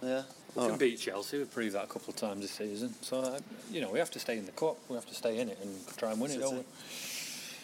So, 0.00 0.06
yeah. 0.06 0.22
We 0.54 0.62
can 0.62 0.70
right. 0.70 0.78
beat 0.80 0.98
Chelsea. 0.98 1.38
We've 1.38 1.50
proved 1.50 1.74
that 1.74 1.84
a 1.84 1.86
couple 1.86 2.10
of 2.10 2.16
times 2.16 2.42
this 2.42 2.50
season. 2.50 2.94
So, 3.00 3.20
uh, 3.20 3.38
you 3.70 3.80
know, 3.80 3.90
we 3.90 3.98
have 3.98 4.10
to 4.10 4.18
stay 4.18 4.38
in 4.38 4.46
the 4.46 4.52
cup. 4.52 4.76
We 4.88 4.96
have 4.96 5.06
to 5.06 5.14
stay 5.14 5.38
in 5.38 5.48
it 5.48 5.58
and 5.62 5.96
try 5.96 6.12
and 6.12 6.20
win 6.20 6.30
it, 6.30 6.40
don't 6.40 6.56
we? 6.56 6.64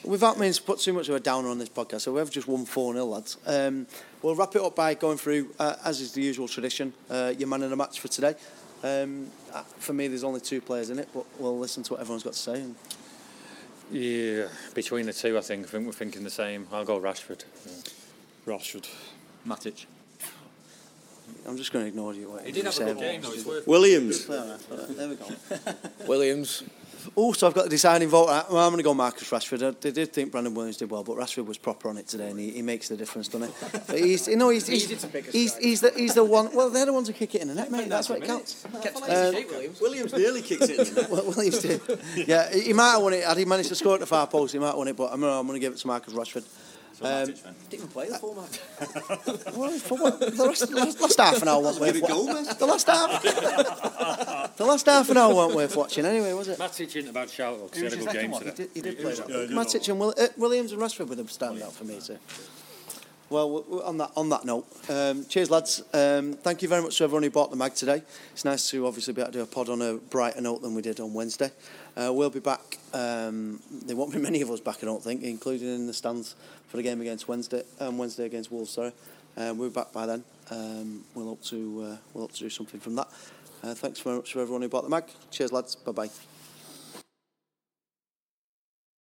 Without 0.05 0.39
means 0.39 0.59
put 0.59 0.81
too 0.81 0.93
much 0.93 1.09
of 1.09 1.15
a 1.15 1.21
downer 1.21 1.49
on 1.49 1.59
this 1.59 1.71
podcast, 1.71 2.03
so 2.03 2.13
we 2.13 2.19
have 2.19 2.31
just 2.31 2.47
won 2.47 2.67
4 2.67 2.93
0, 2.93 3.05
lads. 3.07 3.39
Um, 3.47 3.87
we'll 4.23 4.35
wrap 4.35 4.55
it 4.55 4.63
up 4.63 4.77
by 4.77 4.95
going 4.95 5.17
through, 5.17 5.51
uh, 5.59 5.77
as 5.85 6.01
is 6.01 6.13
the 6.13 6.21
usual 6.23 6.47
tradition, 6.47 6.93
uh, 7.09 7.33
your 7.39 7.49
man 7.49 7.63
in 7.63 7.71
the 7.71 7.77
match 7.77 8.01
for 8.01 8.09
today. 8.09 8.35
Um, 8.83 9.31
uh, 9.53 9.63
for 9.79 9.95
me, 9.95 10.09
there's 10.09 10.25
only 10.25 10.41
two 10.41 10.61
players 10.61 10.91
in 10.91 10.99
it, 10.99 11.09
but 11.15 11.25
we'll 11.39 11.59
listen 11.59 11.83
to 11.85 11.95
what 11.95 12.01
everyone's 12.01 12.23
got 12.23 12.35
to 12.35 12.39
say. 12.39 12.61
And 12.61 12.75
Yeah, 13.91 14.49
between 14.75 15.07
the 15.07 15.15
two, 15.15 15.39
I 15.39 15.41
think. 15.41 15.67
I 15.67 15.71
think 15.71 15.87
we're 15.87 15.93
thinking 15.93 16.23
the 16.23 16.31
same. 16.31 16.69
I'll 16.71 16.85
go 16.85 17.01
Rashford. 17.01 17.45
Yeah. 17.67 17.73
Rashford. 18.47 18.89
Matic. 19.47 19.87
I'm 21.47 21.57
just 21.57 21.73
going 21.73 21.85
to 21.85 21.89
ignore 21.89 22.15
you. 22.15 22.39
He 22.45 22.53
did 22.53 22.65
have 22.65 22.73
a 22.73 22.77
said. 22.77 22.87
good 22.97 23.01
game, 23.01 23.21
though. 23.23 23.33
It's 23.33 23.45
worth 23.45 23.67
Williams. 23.67 24.29
All 24.29 24.37
right, 24.37 24.59
all 24.71 24.77
right, 24.79 24.97
There 24.97 25.09
we 25.09 25.15
go. 25.17 25.27
Williams. 26.07 26.63
Also, 27.15 27.47
I've 27.47 27.53
got 27.55 27.65
the 27.65 27.71
deciding 27.71 28.09
vote. 28.09 28.29
Uh, 28.29 28.45
Well, 28.51 28.65
I'm 28.65 28.71
going 28.71 28.79
to 28.79 28.83
go 28.83 28.95
Marcus 28.95 29.29
Rashford. 29.31 29.67
I 29.67 29.77
they 29.79 29.91
did 29.91 30.13
think 30.13 30.33
Brandon 30.33 30.55
Williams 30.55 30.79
did 30.79 30.91
well, 30.91 31.05
but 31.05 31.17
Rashford 31.17 31.45
was 31.45 31.59
proper 31.59 31.91
on 31.91 31.99
it 31.99 32.07
today, 32.09 32.31
and 32.31 32.41
he, 32.41 32.51
he 32.51 32.63
makes 32.63 32.89
the 32.89 32.97
difference, 32.97 33.29
doesn't 33.29 33.49
he? 33.49 33.79
But 33.87 33.99
he's, 33.99 34.27
you 34.29 34.37
know, 34.37 34.49
he's, 34.49 34.67
he's, 34.69 34.85
Easy 34.85 34.97
to 34.97 35.07
pick 35.09 35.29
a 35.29 35.31
he's, 35.31 35.55
he's, 35.59 35.81
the, 35.83 35.91
he's 35.91 36.15
the 36.15 36.25
one. 36.25 36.55
Well, 36.55 36.71
they're 36.71 36.87
the 36.87 36.95
ones 36.95 37.09
who 37.09 37.15
kick 37.15 37.35
it 37.35 37.43
in 37.43 37.49
the 37.49 37.55
net, 37.55 37.71
mate. 37.71 37.91
That's 37.91 38.09
what 38.09 38.23
it 38.23 38.27
counts. 38.27 38.67
Williams. 38.73 39.81
Williams 39.81 40.13
nearly 40.15 40.41
kicked 40.41 40.63
it 40.63 40.79
in. 40.89 40.95
the 40.95 41.01
net. 41.03 41.11
Well, 41.11 41.25
Williams 41.27 41.59
did. 41.59 41.81
Yeah, 42.27 42.51
he 42.51 42.63
he 42.63 42.73
might 42.73 42.93
have 42.93 43.03
won 43.03 43.13
it. 43.13 43.25
Had 43.25 43.37
he 43.37 43.45
managed 43.45 43.69
to 43.69 43.75
score 43.75 43.95
at 43.95 44.01
the 44.01 44.07
far 44.07 44.27
post, 44.27 44.55
he 44.55 44.59
might 44.59 44.69
have 44.69 44.77
won 44.77 44.89
it. 44.89 44.97
But 44.97 45.13
I'm 45.13 45.23
I'm 45.23 45.47
going 45.47 45.61
to 45.61 45.61
give 45.61 45.75
it 45.75 45.79
to 45.79 45.87
Marcus 45.87 46.15
Rashford. 46.15 46.45
So 46.99 47.05
Um, 47.07 47.11
Matic 47.29 47.43
then. 47.43 47.55
Didn't 47.71 47.75
even 47.75 47.89
play 47.89 48.09
the 48.09 48.19
full 48.19 48.35
match. 48.35 48.61
Well, 49.57 49.71
for 49.79 49.99
what? 49.99 50.21
The 50.21 50.31
last, 50.45 50.71
last, 50.73 51.01
last 51.01 51.19
half 51.21 51.43
an 51.43 51.49
hour 51.49 51.61
wasn't 51.63 51.87
worth 51.87 52.03
watching. 52.03 52.59
The 52.59 52.67
last 52.67 52.87
half. 52.87 53.23
the 54.57 54.65
last 54.65 54.87
half 54.87 55.11
an 55.11 55.17
hour 55.17 55.35
weren't 55.35 55.55
worth 55.55 55.77
watching 55.77 56.05
anyway, 56.07 56.33
was 56.33 56.49
it? 56.49 56.59
Matic 56.59 56.95
isn't 56.95 57.09
a 57.09 57.13
bad 57.13 57.31
shout, 57.31 57.59
though, 57.59 57.67
'cause 57.69 57.79
he 57.79 57.85
had 57.85 57.93
a 57.95 57.97
good 57.97 58.13
game 58.13 58.33
second 58.33 58.47
He 58.47 58.51
today. 58.51 58.63
did, 58.65 58.71
he 58.75 58.81
did 58.81 58.99
play 59.01 59.15
that. 59.15 59.29
Yeah, 59.29 59.41
he 59.43 59.47
did 59.49 59.57
Matic 59.57 59.89
and 59.89 60.01
Will, 60.01 60.15
uh, 60.19 60.27
Williams 60.37 60.73
and 60.73 60.81
Rashford 60.81 61.09
were 61.09 61.15
the 61.17 61.25
standout 61.25 61.73
for 61.73 61.85
me 61.85 62.01
too. 62.01 62.19
Well, 63.31 63.47
w- 63.49 63.65
w- 63.65 63.83
on 63.83 63.97
that 63.99 64.11
on 64.17 64.29
that 64.29 64.45
note, 64.45 64.67
um, 64.91 65.25
cheers, 65.27 65.51
lads. 65.51 65.83
Um, 65.95 66.35
thank 66.35 66.61
you 66.63 66.69
very 66.69 66.83
much 66.83 66.99
to 66.99 67.05
everyone 67.05 67.23
who 67.23 67.31
bought 67.31 67.51
the 67.51 67.57
mag 67.57 67.75
today. 67.75 68.03
It's 68.33 68.45
nice 68.45 68.69
to 68.71 68.87
obviously 68.87 69.15
be 69.15 69.23
able 69.23 69.33
to 69.33 69.39
do 69.39 69.43
a 69.43 69.47
pod 69.47 69.71
on 69.71 69.81
a 69.83 69.95
brighter 69.95 70.41
note 70.43 70.61
than 70.63 70.75
we 70.75 70.83
did 70.83 71.01
on 71.01 71.15
Wednesday. 71.15 71.51
Uh, 71.97 72.13
we'll 72.13 72.31
be 72.31 72.41
back. 72.41 72.79
Um, 72.93 73.61
there 73.71 73.97
won't 73.97 74.13
be 74.13 74.19
many 74.19 74.41
of 74.41 74.51
us 74.51 74.61
back, 74.61 74.79
I 74.83 74.87
don't 74.87 75.03
think, 75.03 75.23
including 75.23 75.69
in 75.69 75.87
the 75.87 75.93
stands 75.93 76.35
for 76.69 76.77
the 76.77 76.83
game 76.83 77.01
against 77.01 77.29
Wednesday. 77.29 77.63
Um, 77.81 77.99
Wednesday 77.99 78.27
against 78.27 78.51
Wolves, 78.51 78.71
sorry. 78.71 78.93
Uh, 79.37 79.55
we'll 79.57 79.69
be 79.69 79.75
back 79.75 79.93
by 79.93 80.07
then. 80.07 80.25
Um, 80.51 81.05
we'll 81.15 81.29
hope 81.29 81.43
to 81.45 81.57
uh, 81.57 81.97
we'll 82.13 82.25
hope 82.25 82.33
to 82.33 82.41
do 82.41 82.51
something 82.51 82.81
from 82.81 82.97
that. 82.97 83.09
Uh, 83.63 83.75
thanks 83.75 84.01
very 84.01 84.17
much 84.17 84.33
to 84.33 84.41
everyone 84.41 84.63
who 84.63 84.69
bought 84.69 84.85
the 84.85 84.91
mag. 84.91 85.05
Cheers, 85.31 85.53
lads. 85.53 85.75
Bye 85.77 85.93
bye. 85.93 86.34